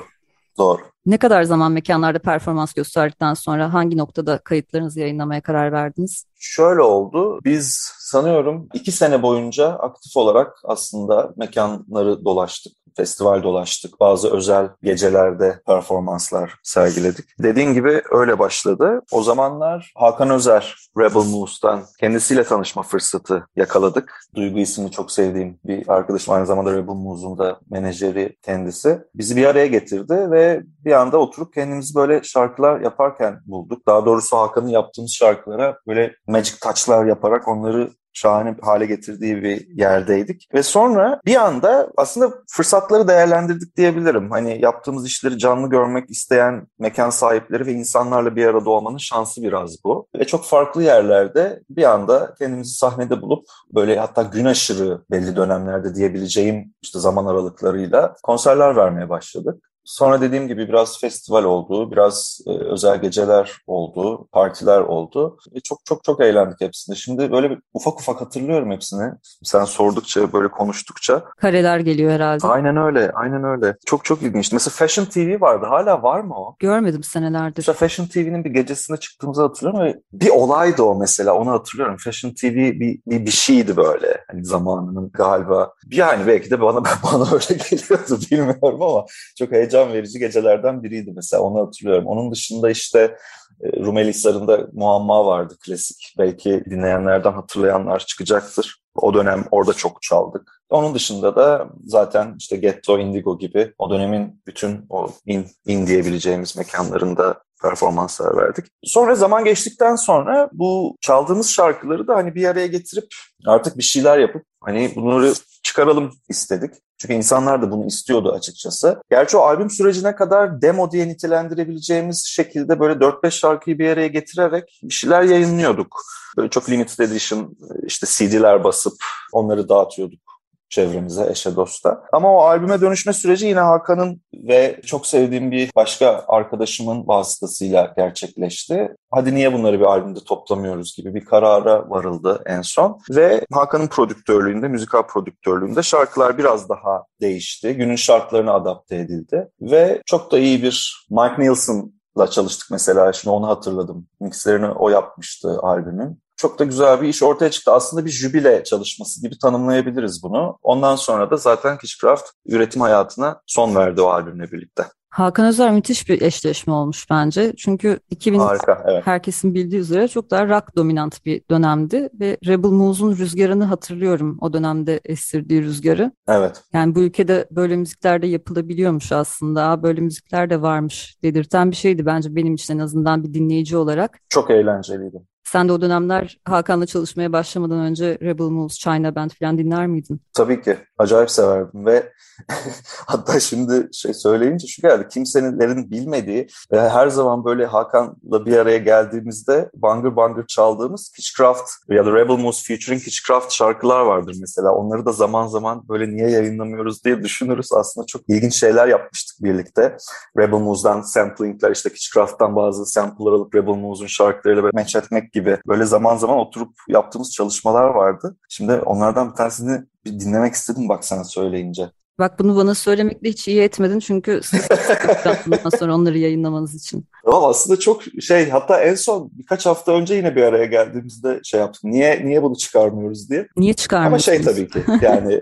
Doğru. 0.58 0.80
Ne 1.06 1.18
kadar 1.18 1.42
zaman 1.42 1.72
mekanlarda 1.72 2.18
performans 2.18 2.72
gösterdikten 2.72 3.34
sonra 3.34 3.72
hangi 3.72 3.96
noktada 3.96 4.38
kayıtlarınızı 4.38 5.00
yayınlamaya 5.00 5.40
karar 5.40 5.72
verdiniz? 5.72 6.24
Şöyle 6.38 6.82
oldu. 6.82 7.40
Biz 7.44 7.92
sanıyorum 7.98 8.68
iki 8.74 8.92
sene 8.92 9.22
boyunca 9.22 9.68
aktif 9.68 10.16
olarak 10.16 10.60
aslında 10.64 11.32
mekanları 11.36 12.24
dolaştık 12.24 12.72
festival 12.98 13.42
dolaştık. 13.42 14.00
Bazı 14.00 14.30
özel 14.30 14.68
gecelerde 14.82 15.60
performanslar 15.66 16.54
sergiledik. 16.62 17.24
Dediğin 17.42 17.72
gibi 17.72 18.02
öyle 18.10 18.38
başladı. 18.38 19.02
O 19.12 19.22
zamanlar 19.22 19.92
Hakan 19.96 20.30
Özer 20.30 20.76
Rebel 20.98 21.30
Moose'dan 21.30 21.82
kendisiyle 22.00 22.44
tanışma 22.44 22.82
fırsatı 22.82 23.46
yakaladık. 23.56 24.20
Duygu 24.34 24.58
ismini 24.58 24.90
çok 24.90 25.12
sevdiğim 25.12 25.58
bir 25.64 25.88
arkadaşım 25.88 26.34
aynı 26.34 26.46
zamanda 26.46 26.72
Rebel 26.72 26.92
Moose'un 26.92 27.38
da 27.38 27.60
menajeri 27.70 28.36
kendisi. 28.42 28.98
Bizi 29.14 29.36
bir 29.36 29.44
araya 29.44 29.66
getirdi 29.66 30.30
ve 30.30 30.62
bir 30.84 30.92
anda 30.92 31.18
oturup 31.18 31.54
kendimizi 31.54 31.94
böyle 31.94 32.22
şarkılar 32.22 32.80
yaparken 32.80 33.40
bulduk. 33.46 33.86
Daha 33.86 34.06
doğrusu 34.06 34.36
Hakan'ın 34.36 34.68
yaptığımız 34.68 35.12
şarkılara 35.12 35.78
böyle 35.86 36.14
magic 36.26 36.56
touch'lar 36.62 37.06
yaparak 37.06 37.48
onları 37.48 37.90
şahane 38.18 38.56
hale 38.62 38.86
getirdiği 38.86 39.42
bir 39.42 39.68
yerdeydik. 39.68 40.48
Ve 40.54 40.62
sonra 40.62 41.20
bir 41.26 41.36
anda 41.36 41.90
aslında 41.96 42.34
fırsatları 42.50 43.08
değerlendirdik 43.08 43.76
diyebilirim. 43.76 44.30
Hani 44.30 44.58
yaptığımız 44.62 45.06
işleri 45.06 45.38
canlı 45.38 45.68
görmek 45.68 46.10
isteyen 46.10 46.66
mekan 46.78 47.10
sahipleri 47.10 47.66
ve 47.66 47.72
insanlarla 47.72 48.36
bir 48.36 48.46
arada 48.46 48.70
olmanın 48.70 48.98
şansı 48.98 49.42
biraz 49.42 49.84
bu. 49.84 50.06
Ve 50.18 50.24
çok 50.24 50.44
farklı 50.44 50.82
yerlerde 50.82 51.62
bir 51.70 51.84
anda 51.90 52.34
kendimizi 52.38 52.76
sahnede 52.76 53.22
bulup 53.22 53.46
böyle 53.74 53.98
hatta 53.98 54.22
gün 54.22 54.44
aşırı 54.44 55.02
belli 55.10 55.36
dönemlerde 55.36 55.94
diyebileceğim 55.94 56.74
işte 56.82 56.98
zaman 56.98 57.26
aralıklarıyla 57.26 58.14
konserler 58.22 58.76
vermeye 58.76 59.08
başladık. 59.08 59.67
Sonra 59.88 60.20
dediğim 60.20 60.48
gibi 60.48 60.68
biraz 60.68 61.00
festival 61.00 61.44
oldu, 61.44 61.92
biraz 61.92 62.40
e, 62.46 62.50
özel 62.50 63.00
geceler 63.00 63.52
oldu, 63.66 64.28
partiler 64.32 64.80
oldu. 64.80 65.38
E, 65.54 65.60
çok 65.60 65.78
çok 65.84 66.04
çok 66.04 66.20
eğlendik 66.20 66.60
hepsinde. 66.60 66.96
Şimdi 66.96 67.32
böyle 67.32 67.50
bir 67.50 67.58
ufak 67.74 68.00
ufak 68.00 68.20
hatırlıyorum 68.20 68.70
hepsini. 68.70 69.12
Sen 69.42 69.64
sordukça, 69.64 70.32
böyle 70.32 70.48
konuştukça. 70.48 71.24
Kareler 71.38 71.78
geliyor 71.78 72.12
herhalde. 72.12 72.46
Aynen 72.46 72.76
öyle, 72.76 73.12
aynen 73.12 73.44
öyle. 73.44 73.76
Çok 73.86 74.04
çok 74.04 74.22
ilginç. 74.22 74.52
Mesela 74.52 74.72
Fashion 74.74 75.04
TV 75.04 75.40
vardı. 75.40 75.66
Hala 75.66 76.02
var 76.02 76.20
mı 76.20 76.34
o? 76.34 76.56
Görmedim 76.58 77.02
senelerdir. 77.02 77.58
Mesela 77.58 77.76
Fashion 77.76 78.06
TV'nin 78.06 78.44
bir 78.44 78.50
gecesinde 78.50 78.98
çıktığımızı 78.98 79.42
hatırlıyorum 79.42 79.80
ve 79.80 80.00
bir 80.12 80.30
olaydı 80.30 80.82
o 80.82 80.94
mesela. 80.94 81.34
Onu 81.34 81.50
hatırlıyorum. 81.50 81.96
Fashion 81.96 82.30
TV 82.30 82.54
bir, 82.54 83.00
bir, 83.06 83.26
bir 83.26 83.30
şeydi 83.30 83.76
böyle. 83.76 84.24
Hani 84.30 84.44
zamanının 84.44 85.10
galiba. 85.14 85.72
Yani 85.90 86.26
belki 86.26 86.50
de 86.50 86.60
bana, 86.60 86.82
bana 87.12 87.24
öyle 87.32 87.62
geliyordu 87.70 88.18
bilmiyorum 88.30 88.82
ama 88.84 89.04
çok 89.38 89.52
heyecan 89.52 89.77
heyecan 89.78 89.92
verici 89.92 90.18
gecelerden 90.18 90.82
biriydi 90.82 91.12
mesela 91.16 91.42
onu 91.42 91.66
hatırlıyorum. 91.66 92.06
Onun 92.06 92.32
dışında 92.32 92.70
işte 92.70 93.16
e, 93.62 93.80
Rumeli 93.80 94.08
Hisarı'nda 94.08 94.68
muamma 94.72 95.26
vardı 95.26 95.56
klasik. 95.66 96.14
Belki 96.18 96.64
dinleyenlerden 96.70 97.32
hatırlayanlar 97.32 97.98
çıkacaktır. 97.98 98.76
O 98.94 99.14
dönem 99.14 99.44
orada 99.50 99.72
çok 99.72 100.02
çaldık. 100.02 100.62
Onun 100.70 100.94
dışında 100.94 101.36
da 101.36 101.68
zaten 101.84 102.34
işte 102.38 102.56
Ghetto, 102.56 102.98
Indigo 102.98 103.38
gibi 103.38 103.72
o 103.78 103.90
dönemin 103.90 104.42
bütün 104.46 104.86
o 104.90 105.10
in, 105.26 105.46
in 105.66 105.86
diyebileceğimiz 105.86 106.56
mekanlarında 106.56 107.42
performanslar 107.62 108.36
verdik. 108.36 108.66
Sonra 108.84 109.14
zaman 109.14 109.44
geçtikten 109.44 109.96
sonra 109.96 110.50
bu 110.52 110.96
çaldığımız 111.00 111.50
şarkıları 111.50 112.08
da 112.08 112.16
hani 112.16 112.34
bir 112.34 112.44
araya 112.44 112.66
getirip 112.66 113.06
artık 113.46 113.78
bir 113.78 113.82
şeyler 113.82 114.18
yapıp 114.18 114.42
hani 114.68 114.92
bunları 114.96 115.32
çıkaralım 115.62 116.12
istedik. 116.28 116.74
Çünkü 116.98 117.14
insanlar 117.14 117.62
da 117.62 117.70
bunu 117.70 117.86
istiyordu 117.86 118.32
açıkçası. 118.32 119.02
Gerçi 119.10 119.36
o 119.36 119.40
albüm 119.40 119.70
sürecine 119.70 120.14
kadar 120.16 120.62
demo 120.62 120.90
diye 120.90 121.08
nitelendirebileceğimiz 121.08 122.24
şekilde 122.26 122.80
böyle 122.80 122.94
4-5 122.94 123.30
şarkıyı 123.30 123.78
bir 123.78 123.88
araya 123.88 124.08
getirerek 124.08 124.80
bir 124.82 124.94
şeyler 124.94 125.22
yayınlıyorduk. 125.22 126.02
Böyle 126.36 126.50
çok 126.50 126.70
limited 126.70 126.98
edition 126.98 127.56
işte 127.86 128.06
CD'ler 128.10 128.64
basıp 128.64 128.94
onları 129.32 129.68
dağıtıyorduk 129.68 130.27
çevremize, 130.70 131.26
eşe 131.30 131.56
dosta. 131.56 132.02
Ama 132.12 132.34
o 132.34 132.40
albüme 132.40 132.80
dönüşme 132.80 133.12
süreci 133.12 133.46
yine 133.46 133.60
Hakan'ın 133.60 134.22
ve 134.34 134.80
çok 134.86 135.06
sevdiğim 135.06 135.50
bir 135.50 135.70
başka 135.76 136.24
arkadaşımın 136.28 137.08
vasıtasıyla 137.08 137.94
gerçekleşti. 137.96 138.94
Hadi 139.10 139.34
niye 139.34 139.52
bunları 139.52 139.80
bir 139.80 139.84
albümde 139.84 140.20
toplamıyoruz 140.20 140.96
gibi 140.96 141.14
bir 141.14 141.24
karara 141.24 141.90
varıldı 141.90 142.42
en 142.46 142.62
son. 142.62 143.00
Ve 143.10 143.46
Hakan'ın 143.52 143.86
prodüktörlüğünde, 143.86 144.68
müzikal 144.68 145.02
prodüktörlüğünde 145.02 145.82
şarkılar 145.82 146.38
biraz 146.38 146.68
daha 146.68 147.04
değişti. 147.20 147.74
Günün 147.74 147.96
şartlarına 147.96 148.52
adapte 148.52 148.96
edildi. 148.96 149.48
Ve 149.60 150.02
çok 150.06 150.32
da 150.32 150.38
iyi 150.38 150.62
bir 150.62 151.06
Mike 151.10 151.34
Nielsen'la 151.38 152.30
çalıştık 152.30 152.68
mesela. 152.70 153.12
Şimdi 153.12 153.34
onu 153.34 153.48
hatırladım. 153.48 154.06
Mixlerini 154.20 154.66
o 154.66 154.88
yapmıştı 154.88 155.58
albümün 155.62 156.22
çok 156.38 156.58
da 156.58 156.64
güzel 156.64 157.02
bir 157.02 157.08
iş 157.08 157.22
ortaya 157.22 157.50
çıktı. 157.50 157.72
Aslında 157.72 158.04
bir 158.04 158.10
jübile 158.10 158.64
çalışması 158.64 159.22
gibi 159.22 159.38
tanımlayabiliriz 159.38 160.22
bunu. 160.22 160.58
Ondan 160.62 160.96
sonra 160.96 161.30
da 161.30 161.36
zaten 161.36 161.78
Kishcraft 161.78 162.30
üretim 162.46 162.82
hayatına 162.82 163.40
son 163.46 163.74
verdi 163.74 164.00
o 164.00 164.06
albümle 164.06 164.52
birlikte. 164.52 164.84
Hakan 165.10 165.46
Özer 165.46 165.72
müthiş 165.72 166.08
bir 166.08 166.22
eşleşme 166.22 166.72
olmuş 166.72 167.10
bence. 167.10 167.52
Çünkü 167.56 168.00
2000 168.10 168.38
Harika, 168.38 168.84
evet. 168.86 169.06
herkesin 169.06 169.54
bildiği 169.54 169.80
üzere 169.80 170.08
çok 170.08 170.30
daha 170.30 170.48
rock 170.48 170.76
dominant 170.76 171.26
bir 171.26 171.42
dönemdi 171.50 172.08
ve 172.20 172.36
Rebel 172.46 172.68
Moose'un 172.68 173.16
rüzgarını 173.16 173.64
hatırlıyorum 173.64 174.38
o 174.40 174.52
dönemde 174.52 175.00
estirdiği 175.04 175.62
rüzgarı. 175.62 176.12
Evet. 176.28 176.62
Yani 176.72 176.94
bu 176.94 177.00
ülkede 177.00 177.48
böyle 177.50 177.76
müzikler 177.76 178.22
de 178.22 178.26
yapılabiliyormuş 178.26 179.12
aslında. 179.12 179.82
Böyle 179.82 180.00
müzikler 180.00 180.50
de 180.50 180.62
varmış 180.62 181.16
dedirten 181.22 181.70
bir 181.70 181.76
şeydi 181.76 182.06
bence 182.06 182.36
benim 182.36 182.54
için 182.54 182.74
en 182.74 182.78
azından 182.78 183.24
bir 183.24 183.34
dinleyici 183.34 183.76
olarak. 183.76 184.18
Çok 184.28 184.50
eğlenceliydi. 184.50 185.18
Sen 185.52 185.68
de 185.68 185.72
o 185.72 185.80
dönemler 185.80 186.38
Hakan'la 186.44 186.86
çalışmaya 186.86 187.32
başlamadan 187.32 187.78
önce 187.78 188.18
Rebel 188.22 188.44
Moves, 188.44 188.78
China 188.78 189.14
Band 189.14 189.30
falan 189.30 189.58
dinler 189.58 189.86
miydin? 189.86 190.20
Tabii 190.32 190.62
ki. 190.62 190.76
Acayip 190.98 191.30
severdim 191.30 191.86
ve 191.86 192.12
hatta 193.06 193.40
şimdi 193.40 193.88
şey 193.92 194.14
söyleyince 194.14 194.66
şu 194.66 194.82
geldi. 194.82 195.08
Kimselerin 195.10 195.90
bilmediği 195.90 196.46
ve 196.72 196.88
her 196.88 197.08
zaman 197.08 197.44
böyle 197.44 197.66
Hakan'la 197.66 198.46
bir 198.46 198.56
araya 198.56 198.78
geldiğimizde 198.78 199.70
bangır 199.74 200.16
bangır 200.16 200.46
çaldığımız 200.46 201.12
Hitchcraft 201.18 201.70
ya 201.88 202.06
da 202.06 202.12
Rebel 202.12 202.34
Moves 202.34 202.66
featuring 202.66 203.02
Hitchcraft 203.02 203.52
şarkılar 203.52 204.00
vardır 204.00 204.36
mesela. 204.40 204.74
Onları 204.74 205.06
da 205.06 205.12
zaman 205.12 205.46
zaman 205.46 205.88
böyle 205.88 206.16
niye 206.16 206.30
yayınlamıyoruz 206.30 207.04
diye 207.04 207.22
düşünürüz. 207.22 207.72
Aslında 207.72 208.06
çok 208.06 208.22
ilginç 208.28 208.54
şeyler 208.54 208.88
yapmıştık 208.88 209.44
birlikte. 209.44 209.96
Rebel 210.38 210.58
Moves'dan 210.58 211.00
samplingler 211.00 211.70
işte 211.70 211.90
Hitchcraft'tan 211.90 212.56
bazı 212.56 212.86
sample'lar 212.86 213.32
alıp 213.32 213.54
Rebel 213.54 213.72
Moves'un 213.72 214.06
şarkılarıyla 214.06 214.70
match 214.74 214.96
etmek 214.96 215.32
gibi 215.32 215.58
böyle 215.66 215.84
zaman 215.84 216.16
zaman 216.16 216.38
oturup 216.38 216.70
yaptığımız 216.88 217.32
çalışmalar 217.32 217.88
vardı. 217.88 218.36
Şimdi 218.48 218.72
onlardan 218.72 219.30
bir 219.30 219.34
tanesini 219.34 219.84
dinlemek 220.20 220.54
istedim 220.54 220.88
bak 220.88 221.04
sana 221.04 221.24
söyleyince. 221.24 221.90
Bak 222.18 222.38
bunu 222.38 222.56
bana 222.56 222.74
söylemekle 222.74 223.28
hiç 223.28 223.48
iyi 223.48 223.60
etmedin 223.60 223.98
çünkü 223.98 224.40
bundan 225.46 225.78
sonra 225.78 225.94
onları 225.94 226.18
yayınlamanız 226.18 226.74
için. 226.74 227.06
Tamam 227.24 227.44
aslında 227.44 227.78
çok 227.78 228.02
şey 228.20 228.50
hatta 228.50 228.80
en 228.80 228.94
son 228.94 229.30
birkaç 229.32 229.66
hafta 229.66 229.92
önce 229.92 230.14
yine 230.14 230.36
bir 230.36 230.42
araya 230.42 230.64
geldiğimizde 230.64 231.40
şey 231.44 231.60
yaptık. 231.60 231.84
Niye 231.84 232.26
niye 232.26 232.42
bunu 232.42 232.56
çıkarmıyoruz 232.56 233.30
diye. 233.30 233.48
Niye 233.56 233.74
çıkarmıyorsunuz? 233.74 234.28
Ama 234.28 234.54
şey 234.54 234.54
tabii 234.54 234.68
ki 234.68 235.04
yani 235.04 235.40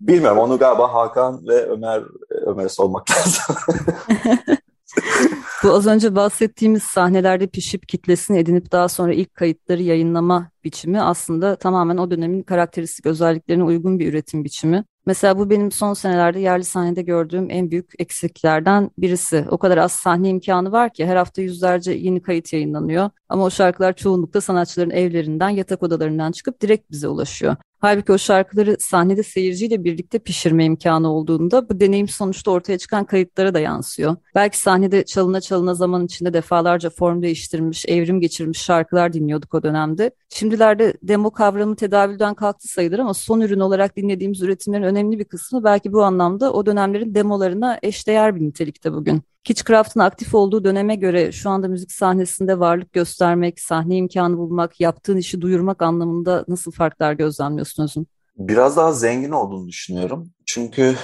bilmiyorum 0.00 0.38
onu 0.38 0.58
galiba 0.58 0.94
Hakan 0.94 1.46
ve 1.46 1.66
Ömer 1.66 2.02
Ömer'e 2.30 2.68
sormak 2.68 3.10
lazım. 3.10 3.56
Bu 5.62 5.72
az 5.72 5.86
önce 5.86 6.14
bahsettiğimiz 6.14 6.82
sahnelerde 6.82 7.46
pişip 7.46 7.88
kitlesini 7.88 8.38
edinip 8.38 8.72
daha 8.72 8.88
sonra 8.88 9.12
ilk 9.14 9.34
kayıtları 9.34 9.82
yayınlama 9.82 10.50
biçimi 10.64 11.00
aslında 11.00 11.56
tamamen 11.56 11.96
o 11.96 12.10
dönemin 12.10 12.42
karakteristik 12.42 13.06
özelliklerine 13.06 13.64
uygun 13.64 13.98
bir 13.98 14.08
üretim 14.08 14.44
biçimi. 14.44 14.84
Mesela 15.06 15.38
bu 15.38 15.50
benim 15.50 15.72
son 15.72 15.94
senelerde 15.94 16.40
yerli 16.40 16.64
sahnede 16.64 17.02
gördüğüm 17.02 17.50
en 17.50 17.70
büyük 17.70 17.92
eksiklerden 17.98 18.90
birisi. 18.98 19.44
O 19.50 19.58
kadar 19.58 19.78
az 19.78 19.92
sahne 19.92 20.28
imkanı 20.28 20.72
var 20.72 20.92
ki 20.92 21.06
her 21.06 21.16
hafta 21.16 21.42
yüzlerce 21.42 21.92
yeni 21.92 22.22
kayıt 22.22 22.52
yayınlanıyor. 22.52 23.10
Ama 23.28 23.44
o 23.44 23.50
şarkılar 23.50 23.92
çoğunlukla 23.92 24.40
sanatçıların 24.40 24.90
evlerinden, 24.90 25.48
yatak 25.48 25.82
odalarından 25.82 26.32
çıkıp 26.32 26.60
direkt 26.60 26.90
bize 26.90 27.08
ulaşıyor. 27.08 27.56
Halbuki 27.80 28.12
o 28.12 28.18
şarkıları 28.18 28.76
sahnede 28.78 29.22
seyirciyle 29.22 29.84
birlikte 29.84 30.18
pişirme 30.18 30.64
imkanı 30.64 31.12
olduğunda 31.12 31.68
bu 31.68 31.80
deneyim 31.80 32.08
sonuçta 32.08 32.50
ortaya 32.50 32.78
çıkan 32.78 33.04
kayıtlara 33.04 33.54
da 33.54 33.60
yansıyor. 33.60 34.16
Belki 34.34 34.58
sahnede 34.58 35.04
çalına 35.04 35.40
çalına 35.40 35.74
zaman 35.74 36.04
içinde 36.04 36.32
defalarca 36.32 36.90
form 36.90 37.22
değiştirmiş, 37.22 37.84
evrim 37.88 38.20
geçirmiş 38.20 38.58
şarkılar 38.58 39.12
dinliyorduk 39.12 39.54
o 39.54 39.62
dönemde. 39.62 40.10
Şimdilerde 40.28 40.94
demo 41.02 41.30
kavramı 41.30 41.76
tedavülden 41.76 42.34
kalktı 42.34 42.68
sayılır 42.68 42.98
ama 42.98 43.14
son 43.14 43.40
ürün 43.40 43.60
olarak 43.60 43.96
dinlediğimiz 43.96 44.42
üretimlerin 44.42 44.82
önemli 44.82 45.18
bir 45.18 45.24
kısmı 45.24 45.64
belki 45.64 45.92
bu 45.92 46.02
anlamda 46.02 46.52
o 46.52 46.66
dönemlerin 46.66 47.14
demolarına 47.14 47.78
eşdeğer 47.82 48.36
bir 48.36 48.40
nitelikte 48.40 48.92
bugün. 48.92 49.22
Kitchcraft'ın 49.44 50.00
aktif 50.00 50.34
olduğu 50.34 50.64
döneme 50.64 50.96
göre 50.96 51.32
şu 51.32 51.50
anda 51.50 51.68
müzik 51.68 51.92
sahnesinde 51.92 52.58
varlık 52.58 52.92
göstermek, 52.92 53.60
sahne 53.60 53.96
imkanı 53.96 54.38
bulmak, 54.38 54.80
yaptığın 54.80 55.16
işi 55.16 55.40
duyurmak 55.40 55.82
anlamında 55.82 56.44
nasıl 56.48 56.72
farklar 56.72 57.12
gözlemliyorsunuz? 57.12 57.94
Biraz 58.36 58.76
daha 58.76 58.92
zengin 58.92 59.30
olduğunu 59.30 59.68
düşünüyorum. 59.68 60.30
Çünkü 60.46 60.96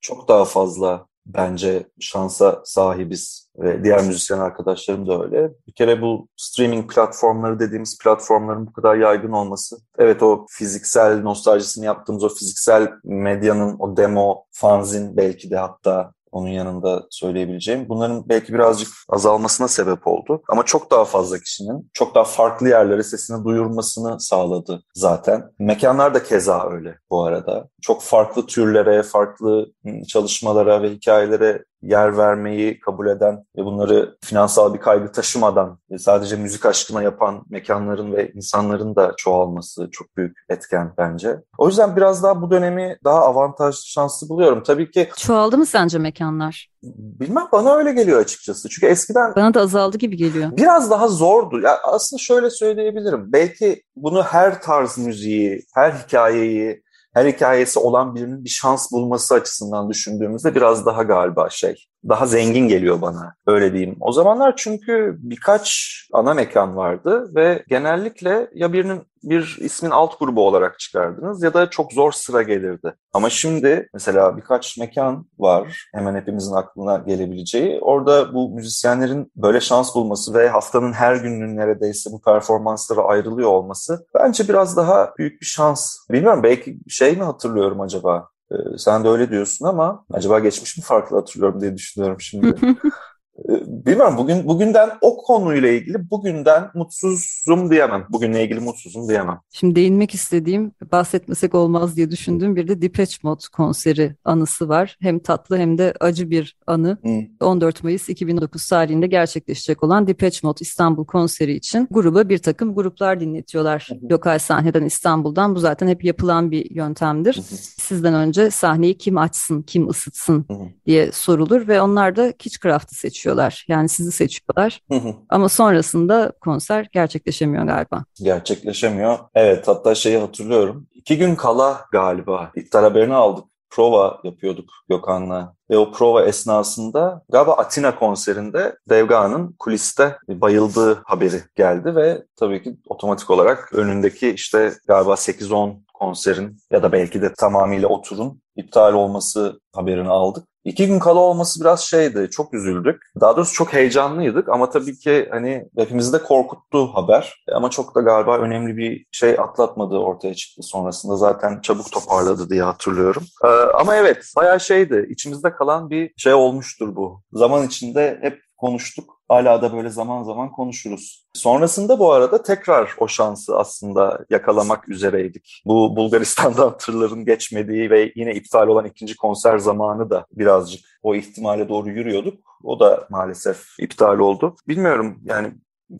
çok 0.00 0.28
daha 0.28 0.44
fazla 0.44 1.06
bence 1.26 1.86
şansa 2.00 2.62
sahibiz 2.64 3.50
ve 3.58 3.84
diğer 3.84 4.04
müzisyen 4.04 4.38
arkadaşlarım 4.38 5.08
da 5.08 5.22
öyle. 5.22 5.50
Bir 5.66 5.72
kere 5.72 6.02
bu 6.02 6.28
streaming 6.36 6.92
platformları 6.94 7.60
dediğimiz 7.60 7.98
platformların 7.98 8.66
bu 8.66 8.72
kadar 8.72 8.96
yaygın 8.96 9.32
olması. 9.32 9.76
Evet 9.98 10.22
o 10.22 10.46
fiziksel 10.50 11.22
nostaljisini 11.22 11.84
yaptığımız 11.84 12.24
o 12.24 12.28
fiziksel 12.28 12.92
medyanın 13.04 13.76
o 13.78 13.96
demo, 13.96 14.44
fanzin 14.50 15.16
belki 15.16 15.50
de 15.50 15.56
hatta 15.56 16.12
onun 16.36 16.48
yanında 16.48 17.06
söyleyebileceğim. 17.10 17.88
Bunların 17.88 18.28
belki 18.28 18.54
birazcık 18.54 18.88
azalmasına 19.08 19.68
sebep 19.68 20.06
oldu. 20.06 20.42
Ama 20.48 20.62
çok 20.62 20.90
daha 20.90 21.04
fazla 21.04 21.38
kişinin 21.38 21.90
çok 21.92 22.14
daha 22.14 22.24
farklı 22.24 22.68
yerlere 22.68 23.02
sesini 23.02 23.44
duyurmasını 23.44 24.20
sağladı 24.20 24.82
zaten. 24.94 25.50
Mekanlar 25.58 26.14
da 26.14 26.22
keza 26.22 26.70
öyle 26.70 26.98
bu 27.10 27.24
arada. 27.24 27.68
Çok 27.82 28.02
farklı 28.02 28.46
türlere, 28.46 29.02
farklı 29.02 29.66
çalışmalara 30.08 30.82
ve 30.82 30.90
hikayelere 30.90 31.64
yer 31.82 32.16
vermeyi 32.16 32.80
kabul 32.80 33.06
eden 33.06 33.44
ve 33.56 33.64
bunları 33.64 34.16
finansal 34.24 34.74
bir 34.74 34.78
kaygı 34.78 35.12
taşımadan 35.12 35.78
sadece 35.98 36.36
müzik 36.36 36.66
aşkına 36.66 37.02
yapan 37.02 37.44
mekanların 37.50 38.12
ve 38.12 38.32
insanların 38.32 38.96
da 38.96 39.12
çoğalması 39.16 39.88
çok 39.92 40.16
büyük 40.16 40.36
etken 40.48 40.92
bence. 40.98 41.36
O 41.58 41.68
yüzden 41.68 41.96
biraz 41.96 42.22
daha 42.22 42.42
bu 42.42 42.50
dönemi 42.50 42.98
daha 43.04 43.20
avantaj 43.20 43.76
şanslı 43.76 44.28
buluyorum. 44.28 44.62
Tabii 44.62 44.90
ki... 44.90 45.08
Çoğaldı 45.16 45.58
mı 45.58 45.66
sence 45.66 45.98
mekanlar? 45.98 46.68
Bilmem 46.94 47.48
bana 47.52 47.74
öyle 47.74 47.92
geliyor 47.92 48.20
açıkçası. 48.20 48.68
Çünkü 48.68 48.86
eskiden... 48.86 49.34
Bana 49.36 49.54
da 49.54 49.60
azaldı 49.60 49.98
gibi 49.98 50.16
geliyor. 50.16 50.56
Biraz 50.56 50.90
daha 50.90 51.08
zordu. 51.08 51.60
Ya 51.60 51.78
aslında 51.84 52.20
şöyle 52.20 52.50
söyleyebilirim. 52.50 53.32
Belki 53.32 53.82
bunu 53.96 54.22
her 54.22 54.62
tarz 54.62 54.98
müziği, 54.98 55.62
her 55.74 55.92
hikayeyi, 55.92 56.82
her 57.16 57.26
hikayesi 57.26 57.78
olan 57.78 58.14
birinin 58.14 58.44
bir 58.44 58.50
şans 58.50 58.92
bulması 58.92 59.34
açısından 59.34 59.90
düşündüğümüzde 59.90 60.54
biraz 60.54 60.86
daha 60.86 61.02
galiba 61.02 61.50
şey, 61.50 61.84
daha 62.08 62.26
zengin 62.26 62.68
geliyor 62.68 63.02
bana 63.02 63.34
öyle 63.46 63.72
diyeyim. 63.72 63.96
O 64.00 64.12
zamanlar 64.12 64.54
çünkü 64.56 65.16
birkaç 65.18 65.92
ana 66.12 66.34
mekan 66.34 66.76
vardı 66.76 67.30
ve 67.34 67.64
genellikle 67.68 68.50
ya 68.54 68.72
birinin 68.72 69.02
bir 69.22 69.56
ismin 69.60 69.90
alt 69.90 70.20
grubu 70.20 70.46
olarak 70.46 70.78
çıkardınız 70.78 71.42
ya 71.42 71.54
da 71.54 71.70
çok 71.70 71.92
zor 71.92 72.12
sıra 72.12 72.42
gelirdi. 72.42 72.94
Ama 73.12 73.30
şimdi 73.30 73.88
mesela 73.94 74.36
birkaç 74.36 74.78
mekan 74.78 75.26
var 75.38 75.86
hemen 75.94 76.14
hepimizin 76.14 76.54
aklına 76.54 76.96
gelebileceği. 76.96 77.80
Orada 77.80 78.34
bu 78.34 78.50
müzisyenlerin 78.50 79.32
böyle 79.36 79.60
şans 79.60 79.94
bulması 79.94 80.34
ve 80.34 80.48
haftanın 80.48 80.92
her 80.92 81.16
gününün 81.16 81.56
neredeyse 81.56 82.10
bu 82.12 82.20
performanslara 82.20 83.00
ayrılıyor 83.00 83.48
olması 83.48 84.06
bence 84.14 84.48
biraz 84.48 84.76
daha 84.76 85.14
büyük 85.18 85.40
bir 85.40 85.46
şans. 85.46 85.96
Bilmiyorum 86.10 86.42
belki 86.42 86.78
şey 86.88 87.16
mi 87.16 87.22
hatırlıyorum 87.22 87.80
acaba? 87.80 88.28
Ee, 88.52 88.78
sen 88.78 89.04
de 89.04 89.08
öyle 89.08 89.30
diyorsun 89.30 89.66
ama 89.66 90.04
acaba 90.12 90.38
geçmiş 90.38 90.76
mi 90.78 90.84
farklı 90.84 91.16
hatırlıyorum 91.16 91.60
diye 91.60 91.76
düşünüyorum 91.76 92.20
şimdi. 92.20 92.54
Ee, 93.48 93.62
bilmiyorum 93.66 94.14
bugün 94.18 94.46
bugünden 94.48 94.90
o 95.00 95.16
konuyla 95.16 95.68
ilgili 95.68 96.10
bugünden 96.10 96.70
mutsuzum 96.74 97.70
diyemem. 97.70 98.06
Bugünle 98.10 98.44
ilgili 98.44 98.60
mutsuzum 98.60 99.08
diyemem. 99.08 99.40
Şimdi 99.52 99.74
değinmek 99.74 100.14
istediğim, 100.14 100.72
bahsetmesek 100.92 101.54
olmaz 101.54 101.96
diye 101.96 102.10
düşündüğüm 102.10 102.56
bir 102.56 102.68
de 102.68 102.82
Depeche 102.82 103.16
Mode 103.22 103.42
konseri 103.52 104.14
anısı 104.24 104.68
var. 104.68 104.96
Hem 105.00 105.18
tatlı 105.18 105.58
hem 105.58 105.78
de 105.78 105.94
acı 106.00 106.30
bir 106.30 106.56
anı. 106.66 106.98
Hmm. 107.02 107.26
14 107.40 107.84
Mayıs 107.84 108.08
2009 108.08 108.68
tarihinde 108.68 109.06
gerçekleşecek 109.06 109.82
olan 109.82 110.06
Depeche 110.06 110.40
Mode 110.42 110.58
İstanbul 110.60 111.04
konseri 111.04 111.52
için 111.54 111.88
gruba 111.90 112.28
bir 112.28 112.38
takım 112.38 112.74
gruplar 112.74 113.20
dinletiyorlar. 113.20 113.88
Hmm. 113.90 114.10
Lokal 114.10 114.38
sahneden 114.38 114.84
İstanbul'dan. 114.84 115.54
Bu 115.54 115.58
zaten 115.58 115.88
hep 115.88 116.04
yapılan 116.04 116.50
bir 116.50 116.70
yöntemdir. 116.70 117.34
Hmm. 117.34 117.42
Sizden 117.78 118.14
önce 118.14 118.50
sahneyi 118.50 118.98
kim 118.98 119.18
açsın, 119.18 119.62
kim 119.62 119.88
ısıtsın 119.88 120.46
diye 120.86 121.12
sorulur 121.12 121.68
ve 121.68 121.80
onlar 121.80 122.16
da 122.16 122.32
Kitchcraft'ı 122.32 122.94
seçiyor 122.94 123.35
seçiyorlar. 123.36 123.64
Yani 123.68 123.88
sizi 123.88 124.12
seçiyorlar. 124.12 124.80
Ama 125.28 125.48
sonrasında 125.48 126.32
konser 126.40 126.88
gerçekleşemiyor 126.92 127.64
galiba. 127.64 128.04
Gerçekleşemiyor. 128.22 129.18
Evet 129.34 129.68
hatta 129.68 129.94
şeyi 129.94 130.18
hatırlıyorum. 130.18 130.86
İki 130.94 131.18
gün 131.18 131.34
kala 131.34 131.80
galiba 131.92 132.50
iptal 132.56 132.82
haberini 132.82 133.14
aldık. 133.14 133.44
Prova 133.70 134.20
yapıyorduk 134.24 134.70
Gökhan'la 134.88 135.54
ve 135.70 135.78
o 135.78 135.92
prova 135.92 136.24
esnasında 136.24 137.22
galiba 137.28 137.52
Atina 137.52 137.98
konserinde 137.98 138.76
Devga'nın 138.88 139.54
kuliste 139.58 140.16
bayıldığı 140.28 141.02
haberi 141.04 141.40
geldi 141.56 141.96
ve 141.96 142.24
tabii 142.36 142.62
ki 142.62 142.76
otomatik 142.86 143.30
olarak 143.30 143.72
önündeki 143.72 144.30
işte 144.30 144.72
galiba 144.88 145.12
8-10 145.12 145.76
konserin 145.98 146.56
ya 146.70 146.82
da 146.82 146.92
belki 146.92 147.22
de 147.22 147.34
tamamıyla 147.34 147.88
oturun 147.88 148.42
iptal 148.56 148.92
olması 148.92 149.60
haberini 149.74 150.08
aldık. 150.08 150.44
İki 150.64 150.86
gün 150.86 150.98
kala 150.98 151.20
olması 151.20 151.60
biraz 151.60 151.80
şeydi, 151.80 152.28
çok 152.30 152.54
üzüldük. 152.54 153.02
Daha 153.20 153.36
doğrusu 153.36 153.54
çok 153.54 153.72
heyecanlıydık 153.72 154.48
ama 154.48 154.70
tabii 154.70 154.98
ki 154.98 155.28
hani 155.30 155.68
hepimizi 155.78 156.12
de 156.12 156.22
korkuttu 156.22 156.86
haber. 156.94 157.44
Ama 157.52 157.70
çok 157.70 157.94
da 157.94 158.00
galiba 158.00 158.38
önemli 158.38 158.76
bir 158.76 159.06
şey 159.12 159.30
atlatmadı 159.30 159.96
ortaya 159.96 160.34
çıktı 160.34 160.62
sonrasında. 160.62 161.16
Zaten 161.16 161.60
çabuk 161.60 161.92
toparladı 161.92 162.50
diye 162.50 162.62
hatırlıyorum. 162.62 163.22
Ee, 163.44 163.48
ama 163.80 163.96
evet 163.96 164.32
bayağı 164.36 164.60
şeydi, 164.60 165.06
içimizde 165.10 165.52
kalan 165.52 165.90
bir 165.90 166.12
şey 166.16 166.34
olmuştur 166.34 166.96
bu. 166.96 167.22
Zaman 167.32 167.66
içinde 167.66 168.18
hep 168.22 168.40
konuştuk. 168.56 169.15
Hala 169.28 169.62
da 169.62 169.72
böyle 169.72 169.90
zaman 169.90 170.22
zaman 170.22 170.52
konuşuruz. 170.52 171.26
Sonrasında 171.34 171.98
bu 171.98 172.12
arada 172.12 172.42
tekrar 172.42 172.94
o 172.98 173.08
şansı 173.08 173.58
aslında 173.58 174.24
yakalamak 174.30 174.88
üzereydik. 174.88 175.62
Bu 175.66 175.96
Bulgaristan'dan 175.96 176.76
tırların 176.78 177.24
geçmediği 177.24 177.90
ve 177.90 178.12
yine 178.16 178.34
iptal 178.34 178.68
olan 178.68 178.84
ikinci 178.84 179.16
konser 179.16 179.58
zamanı 179.58 180.10
da 180.10 180.26
birazcık 180.32 180.84
o 181.02 181.14
ihtimale 181.14 181.68
doğru 181.68 181.90
yürüyorduk. 181.90 182.38
O 182.62 182.80
da 182.80 183.06
maalesef 183.10 183.66
iptal 183.78 184.18
oldu. 184.18 184.56
Bilmiyorum 184.68 185.20
yani 185.24 185.52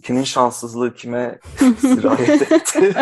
kimin 0.02 0.22
şanssızlığı 0.22 0.94
kime 0.94 1.38
sirayet 1.80 2.52
etti 2.52 2.94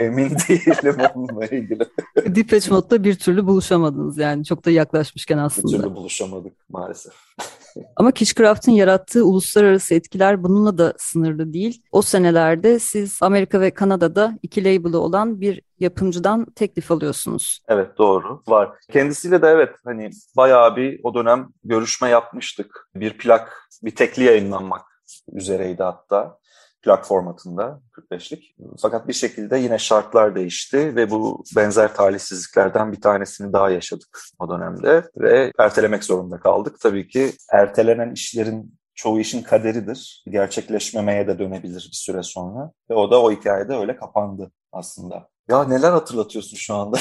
emin 0.00 0.30
değilim 0.30 0.96
onunla 1.14 1.46
ilgili. 1.46 1.86
Depeche 2.16 2.70
Mode'da 2.70 3.04
bir 3.04 3.14
türlü 3.14 3.46
buluşamadınız 3.46 4.18
yani 4.18 4.44
çok 4.44 4.64
da 4.64 4.70
yaklaşmışken 4.70 5.38
aslında. 5.38 5.72
Bir 5.72 5.82
türlü 5.82 5.94
buluşamadık 5.94 6.52
maalesef. 6.68 7.12
Ama 7.96 8.12
Kitchcraft'ın 8.12 8.72
yarattığı 8.72 9.24
uluslararası 9.24 9.94
etkiler 9.94 10.42
bununla 10.42 10.78
da 10.78 10.94
sınırlı 10.98 11.52
değil. 11.52 11.82
O 11.92 12.02
senelerde 12.02 12.78
siz 12.78 13.18
Amerika 13.22 13.60
ve 13.60 13.70
Kanada'da 13.70 14.38
iki 14.42 14.64
label'ı 14.64 15.00
olan 15.00 15.40
bir 15.40 15.62
yapımcıdan 15.80 16.44
teklif 16.44 16.90
alıyorsunuz. 16.90 17.60
Evet 17.68 17.98
doğru 17.98 18.42
var. 18.48 18.70
Kendisiyle 18.92 19.42
de 19.42 19.46
evet 19.46 19.70
hani 19.84 20.10
bayağı 20.36 20.76
bir 20.76 21.00
o 21.02 21.14
dönem 21.14 21.48
görüşme 21.64 22.08
yapmıştık. 22.08 22.88
Bir 22.94 23.18
plak, 23.18 23.68
bir 23.82 23.94
tekli 23.94 24.24
yayınlanmak 24.24 24.93
üzereydi 25.32 25.82
hatta 25.82 26.38
plak 26.84 27.06
formatında 27.06 27.80
45'lik. 27.92 28.56
Fakat 28.82 29.08
bir 29.08 29.12
şekilde 29.12 29.58
yine 29.58 29.78
şartlar 29.78 30.34
değişti 30.34 30.96
ve 30.96 31.10
bu 31.10 31.44
benzer 31.56 31.94
talihsizliklerden 31.94 32.92
bir 32.92 33.00
tanesini 33.00 33.52
daha 33.52 33.70
yaşadık 33.70 34.20
o 34.38 34.50
dönemde 34.50 35.10
ve 35.16 35.52
ertelemek 35.58 36.04
zorunda 36.04 36.40
kaldık. 36.40 36.80
Tabii 36.80 37.08
ki 37.08 37.32
ertelenen 37.52 38.12
işlerin 38.12 38.78
çoğu 38.94 39.20
işin 39.20 39.42
kaderidir. 39.42 40.24
Gerçekleşmemeye 40.30 41.26
de 41.26 41.38
dönebilir 41.38 41.88
bir 41.92 41.96
süre 41.96 42.22
sonra. 42.22 42.70
Ve 42.90 42.94
o 42.94 43.10
da 43.10 43.22
o 43.22 43.32
hikayede 43.32 43.76
öyle 43.76 43.96
kapandı 43.96 44.50
aslında. 44.72 45.28
Ya 45.48 45.64
neler 45.64 45.92
hatırlatıyorsun 45.92 46.56
şu 46.56 46.74
anda? 46.74 46.98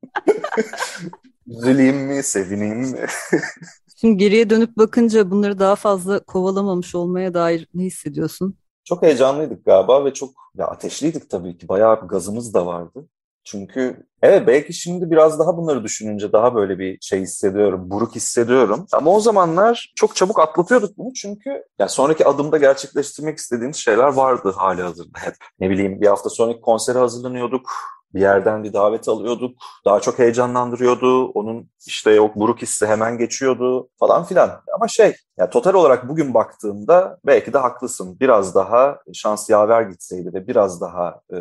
Üzüleyim 1.46 1.96
mi, 1.96 2.22
sevineyim 2.22 2.78
mi? 2.78 3.06
Şimdi 4.00 4.16
geriye 4.16 4.50
dönüp 4.50 4.76
bakınca 4.76 5.30
bunları 5.30 5.58
daha 5.58 5.76
fazla 5.76 6.20
kovalamamış 6.20 6.94
olmaya 6.94 7.34
dair 7.34 7.68
ne 7.74 7.84
hissediyorsun? 7.84 8.58
Çok 8.84 9.02
heyecanlıydık 9.02 9.64
galiba 9.64 10.04
ve 10.04 10.14
çok 10.14 10.30
ya 10.58 10.66
ateşliydik 10.66 11.30
tabii 11.30 11.58
ki. 11.58 11.68
Bayağı 11.68 12.02
bir 12.02 12.08
gazımız 12.08 12.54
da 12.54 12.66
vardı. 12.66 13.08
Çünkü 13.44 14.06
evet 14.22 14.46
belki 14.46 14.72
şimdi 14.72 15.10
biraz 15.10 15.38
daha 15.38 15.56
bunları 15.56 15.84
düşününce 15.84 16.32
daha 16.32 16.54
böyle 16.54 16.78
bir 16.78 16.98
şey 17.00 17.20
hissediyorum, 17.20 17.90
buruk 17.90 18.14
hissediyorum. 18.16 18.86
Ama 18.92 19.10
o 19.10 19.20
zamanlar 19.20 19.92
çok 19.96 20.16
çabuk 20.16 20.38
atlatıyorduk 20.38 20.98
bunu 20.98 21.12
çünkü 21.12 21.64
ya 21.78 21.88
sonraki 21.88 22.26
adımda 22.26 22.58
gerçekleştirmek 22.58 23.38
istediğimiz 23.38 23.76
şeyler 23.76 24.12
vardı 24.12 24.54
hali 24.56 24.82
hazırda 24.82 25.18
hep. 25.18 25.34
Ne 25.60 25.70
bileyim 25.70 26.00
bir 26.00 26.06
hafta 26.06 26.30
sonraki 26.30 26.60
konsere 26.60 26.98
hazırlanıyorduk 26.98 27.70
bir 28.14 28.20
yerden 28.20 28.64
bir 28.64 28.72
davet 28.72 29.08
alıyorduk. 29.08 29.56
Daha 29.84 30.00
çok 30.00 30.18
heyecanlandırıyordu. 30.18 31.26
Onun 31.26 31.70
işte 31.86 32.10
yok 32.10 32.36
buruk 32.36 32.62
hissi 32.62 32.86
hemen 32.86 33.18
geçiyordu 33.18 33.88
falan 33.98 34.24
filan. 34.24 34.50
Ama 34.74 34.88
şey 34.88 35.14
yani 35.38 35.50
total 35.50 35.74
olarak 35.74 36.08
bugün 36.08 36.34
baktığımda 36.34 37.18
belki 37.26 37.52
de 37.52 37.58
haklısın. 37.58 38.20
Biraz 38.20 38.54
daha 38.54 38.98
şans 39.12 39.50
yaver 39.50 39.82
gitseydi 39.82 40.34
ve 40.34 40.48
biraz 40.48 40.80
daha 40.80 41.20
e, 41.32 41.36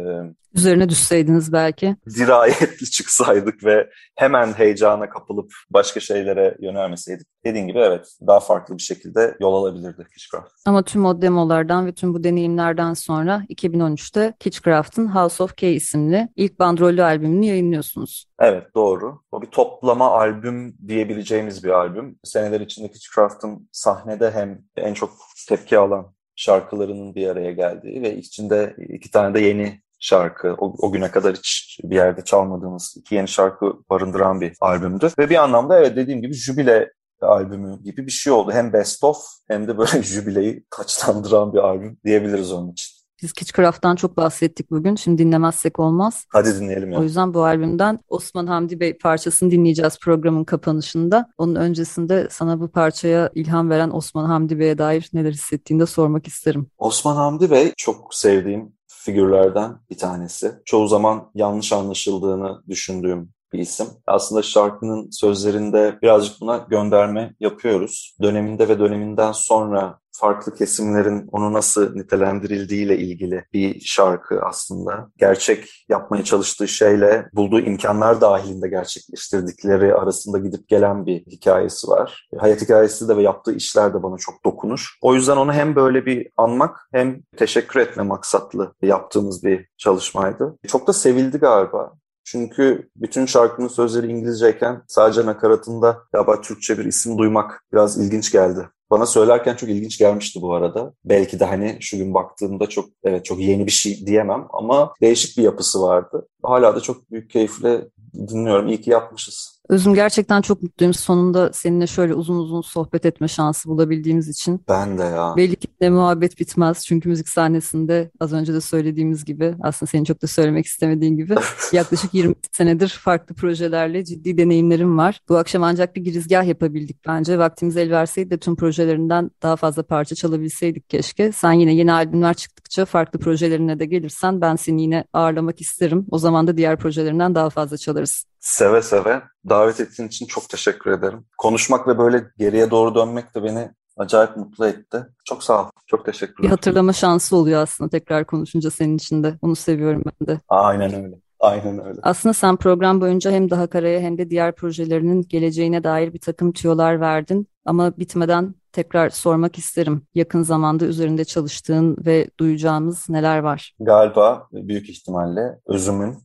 üzerine 0.54 0.90
düşseydiniz 0.90 1.54
belki. 1.54 1.96
Dirayetli 2.16 2.86
çıksaydık 2.92 3.64
ve 3.64 3.90
hemen 4.16 4.54
heyecana 4.54 5.10
kapılıp 5.10 5.52
başka 5.70 6.00
şeylere 6.00 6.58
yönelmeseydik. 6.60 7.28
Dediğin 7.46 7.68
gibi 7.68 7.80
evet 7.80 8.18
daha 8.28 8.40
farklı 8.40 8.78
bir 8.78 8.84
şekilde 8.84 9.38
yol 9.40 9.54
alabilirdik 9.54 10.12
Kitchcraft. 10.12 10.52
Ama 10.66 10.84
tüm 10.84 11.06
o 11.06 11.22
demolardan 11.22 11.86
ve 11.86 11.94
tüm 11.94 12.14
bu 12.14 12.24
deneyimlerden 12.24 12.94
sonra 12.94 13.44
2013'te 13.50 14.34
Kitchcraft'ın 14.40 15.16
House 15.16 15.44
of 15.44 15.56
K 15.56 15.68
isimli 15.68 16.30
ilk 16.36 16.59
bandrollü 16.60 17.04
albümünü 17.04 17.46
yayınlıyorsunuz. 17.46 18.26
Evet 18.40 18.76
doğru. 18.76 19.22
O 19.32 19.42
bir 19.42 19.48
toplama 19.48 20.12
albüm 20.12 20.78
diyebileceğimiz 20.88 21.64
bir 21.64 21.70
albüm. 21.70 22.20
Seneler 22.24 22.62
içinde 22.62 22.92
Kitchcraft'ın 22.92 23.70
sahnede 23.72 24.32
hem 24.32 24.62
en 24.78 24.94
çok 24.94 25.12
tepki 25.48 25.78
alan 25.78 26.14
şarkılarının 26.36 27.16
bir 27.16 27.28
araya 27.28 27.52
geldiği 27.52 28.02
ve 28.02 28.18
içinde 28.18 28.76
iki 28.90 29.12
tane 29.12 29.34
de 29.34 29.40
yeni 29.40 29.82
şarkı. 30.00 30.56
O, 30.58 30.88
o 30.88 30.92
güne 30.92 31.12
kadar 31.12 31.36
hiç 31.36 31.80
bir 31.84 31.96
yerde 31.96 32.24
çalmadığımız 32.24 32.96
iki 32.98 33.16
yeni 33.16 33.28
şarkı 33.28 33.74
barındıran 33.90 34.42
bir 34.42 34.54
albümdü. 34.62 35.10
Ve 35.20 35.30
bir 35.30 35.36
anlamda 35.36 35.80
evet 35.80 35.96
dediğim 35.96 36.22
gibi 36.22 36.34
jübile 36.34 36.92
albümü 37.22 37.84
gibi 37.84 38.06
bir 38.06 38.12
şey 38.12 38.34
oldu. 38.34 38.52
Hem 38.52 38.74
best 38.74 39.04
of 39.04 39.18
hem 39.48 39.68
de 39.68 39.78
böyle 39.78 40.04
jübileyi 40.04 40.64
taçlandıran 40.70 41.54
bir 41.54 41.58
albüm 41.58 41.98
diyebiliriz 42.06 42.52
onun 42.52 42.72
için. 42.72 42.99
Biz 43.22 43.34
Kitchcraft'tan 43.34 43.96
çok 43.96 44.18
bahsettik 44.18 44.72
bugün. 44.72 44.96
Şimdi 44.96 45.24
dinlemezsek 45.24 45.80
olmaz. 45.80 46.26
Hadi 46.30 46.60
dinleyelim 46.60 46.92
ya. 46.92 47.00
O 47.00 47.04
yüzden 47.04 47.34
bu 47.34 47.44
albümden 47.44 48.00
Osman 48.08 48.48
Hamdi 48.48 48.80
Bey 48.80 48.98
parçasını 48.98 49.52
dinleyeceğiz 49.52 50.00
programın 50.00 50.44
kapanışında. 50.44 51.30
Onun 51.38 51.56
öncesinde 51.56 52.28
sana 52.32 52.60
bu 52.60 52.68
parçaya 52.68 53.30
ilham 53.36 53.70
veren 53.70 53.90
Osman 53.90 54.26
Hamdi 54.26 54.60
Bey'e 54.60 54.78
dair 54.78 55.10
neler 55.14 55.32
hissettiğini 55.32 55.82
de 55.82 55.86
sormak 55.86 56.28
isterim. 56.28 56.68
Osman 56.78 57.16
Hamdi 57.16 57.52
Bey 57.52 57.74
çok 57.78 58.14
sevdiğim 58.14 58.74
figürlerden 58.88 59.76
bir 59.90 59.98
tanesi. 59.98 60.52
Çoğu 60.66 60.88
zaman 60.88 61.32
yanlış 61.36 61.74
anlaşıldığını 61.74 62.62
düşündüğüm 62.68 63.30
bir 63.54 63.60
isim. 63.60 63.88
Aslında 64.08 64.42
şarkının 64.42 65.10
sözlerinde 65.12 66.00
birazcık 66.02 66.42
buna 66.42 66.58
gönderme 66.58 67.36
yapıyoruz. 67.40 68.16
Döneminde 68.22 68.68
ve 68.68 68.80
döneminden 68.80 69.32
sonra 69.32 70.00
farklı 70.20 70.56
kesimlerin 70.56 71.28
onu 71.32 71.54
nasıl 71.54 71.96
nitelendirildiğiyle 71.96 72.98
ilgili 72.98 73.46
bir 73.54 73.80
şarkı 73.80 74.42
aslında. 74.42 75.10
Gerçek 75.18 75.86
yapmaya 75.90 76.24
çalıştığı 76.24 76.68
şeyle 76.68 77.30
bulduğu 77.34 77.60
imkanlar 77.60 78.22
dahilinde 78.22 78.68
gerçekleştirdikleri 78.68 79.96
arasında 79.96 80.38
gidip 80.38 80.68
gelen 80.68 81.06
bir 81.06 81.26
hikayesi 81.26 81.88
var. 81.88 82.28
Hayat 82.38 82.62
hikayesi 82.62 83.08
de 83.08 83.18
ve 83.18 83.22
yaptığı 83.22 83.56
işler 83.56 83.94
de 83.94 84.04
bana 84.04 84.18
çok 84.18 84.46
dokunur. 84.46 84.98
O 85.02 85.16
yüzden 85.16 85.38
onu 85.38 85.54
hem 85.54 85.76
böyle 85.76 86.06
bir 86.06 86.30
anmak 86.38 86.90
hem 86.92 87.22
teşekkür 87.38 87.80
etme 87.80 88.04
maksatlı 88.04 88.74
yaptığımız 88.82 89.44
bir 89.44 89.68
çalışmaydı. 89.78 90.58
Çok 90.68 90.88
da 90.88 90.94
sevildi 90.94 91.38
galiba. 91.38 91.94
Çünkü 92.24 92.90
bütün 92.96 93.26
şarkının 93.26 93.68
sözleri 93.68 94.08
İngilizceyken 94.08 94.82
sadece 94.88 95.26
nakaratında 95.26 95.98
galiba 96.14 96.42
Türkçe 96.42 96.78
bir 96.78 96.86
isim 96.86 97.18
duymak 97.18 97.64
biraz 97.74 97.98
ilginç 97.98 98.32
geldi. 98.32 98.70
Bana 98.92 99.06
söylerken 99.06 99.56
çok 99.56 99.70
ilginç 99.70 99.98
gelmişti 99.98 100.42
bu 100.42 100.54
arada. 100.54 100.94
Belki 101.06 101.40
de 101.40 101.46
hani 101.46 101.78
şu 101.82 101.98
gün 101.98 102.14
baktığımda 102.14 102.68
çok 102.70 102.90
evet 103.04 103.26
çok 103.26 103.40
yeni 103.40 103.66
bir 103.66 103.72
şey 103.72 104.06
diyemem 104.08 104.48
ama 104.54 104.94
değişik 105.02 105.38
bir 105.38 105.44
yapısı 105.44 105.82
vardı. 105.82 106.28
Hala 106.44 106.76
da 106.76 106.82
çok 106.82 107.12
büyük 107.12 107.30
keyifle 107.30 107.88
dinliyorum. 108.14 108.68
İyi 108.68 108.82
ki 108.82 108.90
yapmışız. 108.90 109.59
Özüm 109.70 109.94
gerçekten 109.94 110.42
çok 110.42 110.64
mutluyum. 110.64 110.94
Sonunda 110.94 111.54
seninle 111.54 111.88
şöyle 111.88 112.14
uzun 112.14 112.36
uzun 112.36 112.62
sohbet 112.62 113.06
etme 113.06 113.28
şansı 113.28 113.70
bulabildiğimiz 113.70 114.30
için. 114.30 114.64
Ben 114.70 114.98
de 114.98 115.04
ya. 115.04 115.34
Belli 115.38 115.56
ki 115.56 115.68
de 115.82 115.90
muhabbet 115.90 116.40
bitmez. 116.40 116.86
Çünkü 116.86 117.10
müzik 117.10 117.30
sahnesinde 117.30 118.12
az 118.20 118.34
önce 118.34 118.54
de 118.54 118.62
söylediğimiz 118.62 119.26
gibi 119.26 119.56
aslında 119.62 119.90
senin 119.90 120.04
çok 120.04 120.22
da 120.22 120.28
söylemek 120.28 120.66
istemediğin 120.66 121.18
gibi 121.18 121.36
yaklaşık 121.74 122.14
20 122.14 122.36
senedir 122.52 123.00
farklı 123.04 123.36
projelerle 123.36 124.06
ciddi 124.06 124.38
deneyimlerim 124.38 124.98
var. 124.98 125.20
Bu 125.30 125.38
akşam 125.38 125.64
ancak 125.64 125.96
bir 125.96 126.02
girizgah 126.02 126.46
yapabildik 126.46 127.06
bence. 127.08 127.40
Vaktimiz 127.40 127.78
el 127.78 127.92
verseydi 127.92 128.30
de 128.30 128.38
tüm 128.38 128.56
projelerinden 128.56 129.32
daha 129.44 129.56
fazla 129.56 129.84
parça 129.84 130.16
çalabilseydik 130.16 130.90
keşke. 130.90 131.32
Sen 131.32 131.52
yine 131.52 131.74
yeni 131.74 131.94
albümler 131.94 132.34
çıktıkça 132.34 132.86
farklı 132.86 133.20
projelerine 133.20 133.80
de 133.80 133.86
gelirsen 133.86 134.42
ben 134.42 134.56
seni 134.56 134.82
yine 134.82 135.04
ağırlamak 135.14 135.62
isterim. 135.62 136.06
O 136.12 136.18
zaman 136.18 136.48
da 136.48 136.58
diğer 136.58 136.78
projelerinden 136.78 137.36
daha 137.36 137.50
fazla 137.50 137.78
çalarız. 137.78 138.29
Seve 138.40 138.82
seve. 138.82 139.22
Davet 139.50 139.80
ettiğin 139.80 140.08
için 140.08 140.26
çok 140.26 140.50
teşekkür 140.50 140.92
ederim. 140.92 141.26
Konuşmak 141.38 141.88
ve 141.88 141.98
böyle 141.98 142.24
geriye 142.38 142.72
doğru 142.72 142.96
dönmek 142.96 143.36
de 143.36 143.44
beni 143.44 143.72
acayip 143.98 144.38
mutlu 144.38 144.68
etti. 144.68 145.06
Çok 145.26 145.44
sağ 145.44 145.64
ol. 145.64 145.70
Çok 145.88 146.06
teşekkürler. 146.06 146.44
Bir 146.44 146.50
hatırlama 146.50 146.94
şansı 146.94 147.36
oluyor 147.36 147.62
aslında 147.62 147.90
tekrar 147.90 148.26
konuşunca 148.26 148.72
senin 148.72 148.98
için 148.98 149.24
de. 149.24 149.38
Onu 149.42 149.56
seviyorum 149.56 150.04
ben 150.06 150.28
de. 150.28 150.40
Aynen 150.50 150.94
öyle. 151.04 151.16
Aynen 151.40 151.86
öyle. 151.86 152.00
Aslında 152.04 152.34
sen 152.34 152.56
program 152.56 153.02
boyunca 153.02 153.32
hem 153.32 153.50
Daha 153.50 153.68
Kara'ya 153.68 154.00
hem 154.00 154.18
de 154.18 154.30
diğer 154.30 154.56
projelerinin 154.56 155.22
geleceğine 155.30 155.84
dair 155.84 156.14
bir 156.14 156.20
takım 156.20 156.52
tüyolar 156.52 157.00
verdin. 157.00 157.48
Ama 157.66 157.98
bitmeden 157.98 158.56
tekrar 158.72 159.10
sormak 159.10 159.58
isterim. 159.58 160.02
Yakın 160.16 160.44
zamanda 160.44 160.86
üzerinde 160.86 161.26
çalıştığın 161.26 161.98
ve 162.06 162.30
duyacağımız 162.40 163.10
neler 163.10 163.40
var? 163.40 163.76
Galiba 163.80 164.48
büyük 164.52 164.90
ihtimalle 164.90 165.60
özümün 165.68 166.18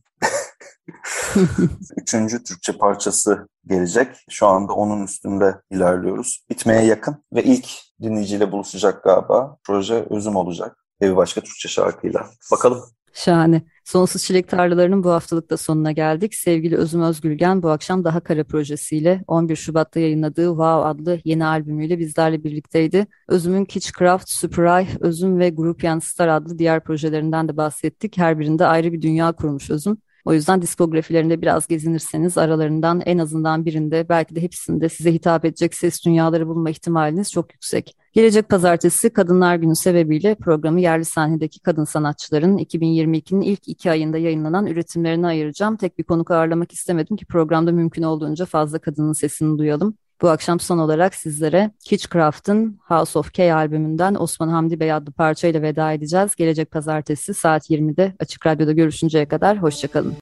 Üçüncü 1.97 2.43
Türkçe 2.43 2.77
parçası 2.77 3.47
gelecek. 3.67 4.07
Şu 4.29 4.47
anda 4.47 4.73
onun 4.73 5.03
üstünde 5.03 5.55
ilerliyoruz. 5.71 6.45
Bitmeye 6.49 6.85
yakın 6.85 7.23
ve 7.33 7.43
ilk 7.43 7.67
dinleyiciyle 8.01 8.51
buluşacak 8.51 9.03
galiba. 9.03 9.57
Proje 9.63 10.05
özüm 10.09 10.35
olacak. 10.35 10.85
Bir 11.01 11.15
başka 11.15 11.41
Türkçe 11.41 11.69
şarkıyla. 11.69 12.27
Bakalım. 12.51 12.83
Şahane. 13.13 13.61
Sonsuz 13.83 14.23
Çilek 14.23 14.49
Tarlaları'nın 14.49 15.03
bu 15.03 15.11
haftalıkta 15.11 15.57
sonuna 15.57 15.91
geldik. 15.91 16.35
Sevgili 16.35 16.77
Özüm 16.77 17.01
Özgülgen 17.01 17.63
bu 17.63 17.69
akşam 17.69 18.03
Daha 18.03 18.19
Kara 18.19 18.43
projesiyle 18.43 19.23
11 19.27 19.55
Şubat'ta 19.55 19.99
yayınladığı 19.99 20.47
Wow 20.47 20.89
adlı 20.89 21.19
yeni 21.25 21.45
albümüyle 21.45 21.99
bizlerle 21.99 22.43
birlikteydi. 22.43 23.07
Özüm'ün 23.27 23.65
Kitchcraft, 23.65 24.29
Super 24.29 24.87
Özüm 24.99 25.39
ve 25.39 25.49
Groupian 25.49 25.99
Star 25.99 26.27
adlı 26.27 26.59
diğer 26.59 26.83
projelerinden 26.83 27.47
de 27.47 27.57
bahsettik. 27.57 28.17
Her 28.17 28.39
birinde 28.39 28.65
ayrı 28.65 28.93
bir 28.93 29.01
dünya 29.01 29.31
kurmuş 29.31 29.69
Özüm. 29.69 29.97
O 30.25 30.33
yüzden 30.33 30.61
diskografilerinde 30.61 31.41
biraz 31.41 31.67
gezinirseniz 31.67 32.37
aralarından 32.37 33.01
en 33.05 33.17
azından 33.17 33.65
birinde 33.65 34.09
belki 34.09 34.35
de 34.35 34.41
hepsinde 34.41 34.89
size 34.89 35.13
hitap 35.13 35.45
edecek 35.45 35.73
ses 35.73 36.05
dünyaları 36.05 36.47
bulma 36.47 36.69
ihtimaliniz 36.69 37.31
çok 37.31 37.53
yüksek. 37.53 37.95
Gelecek 38.13 38.49
pazartesi 38.49 39.09
Kadınlar 39.09 39.55
Günü 39.55 39.75
sebebiyle 39.75 40.35
programı 40.35 40.81
yerli 40.81 41.05
sahnedeki 41.05 41.59
kadın 41.59 41.83
sanatçıların 41.83 42.57
2022'nin 42.57 43.41
ilk 43.41 43.67
iki 43.67 43.91
ayında 43.91 44.17
yayınlanan 44.17 44.65
üretimlerini 44.67 45.27
ayıracağım. 45.27 45.77
Tek 45.77 45.97
bir 45.97 46.03
konuk 46.03 46.31
ağırlamak 46.31 46.71
istemedim 46.71 47.17
ki 47.17 47.25
programda 47.25 47.71
mümkün 47.71 48.03
olduğunca 48.03 48.45
fazla 48.45 48.79
kadının 48.79 49.13
sesini 49.13 49.57
duyalım. 49.57 49.97
Bu 50.21 50.29
akşam 50.29 50.59
son 50.59 50.77
olarak 50.77 51.15
sizlere 51.15 51.71
Kitchcraft'ın 51.79 52.79
House 52.83 53.19
of 53.19 53.33
K 53.33 53.55
albümünden 53.55 54.15
Osman 54.15 54.49
Hamdi 54.49 54.79
Bey 54.79 54.93
adlı 54.93 55.11
parçayla 55.11 55.61
veda 55.61 55.91
edeceğiz. 55.91 56.35
Gelecek 56.35 56.71
pazartesi 56.71 57.33
saat 57.33 57.69
20'de 57.69 58.13
Açık 58.19 58.45
Radyo'da 58.45 58.71
görüşünceye 58.71 59.25
kadar 59.25 59.61
hoşçakalın. 59.61 60.13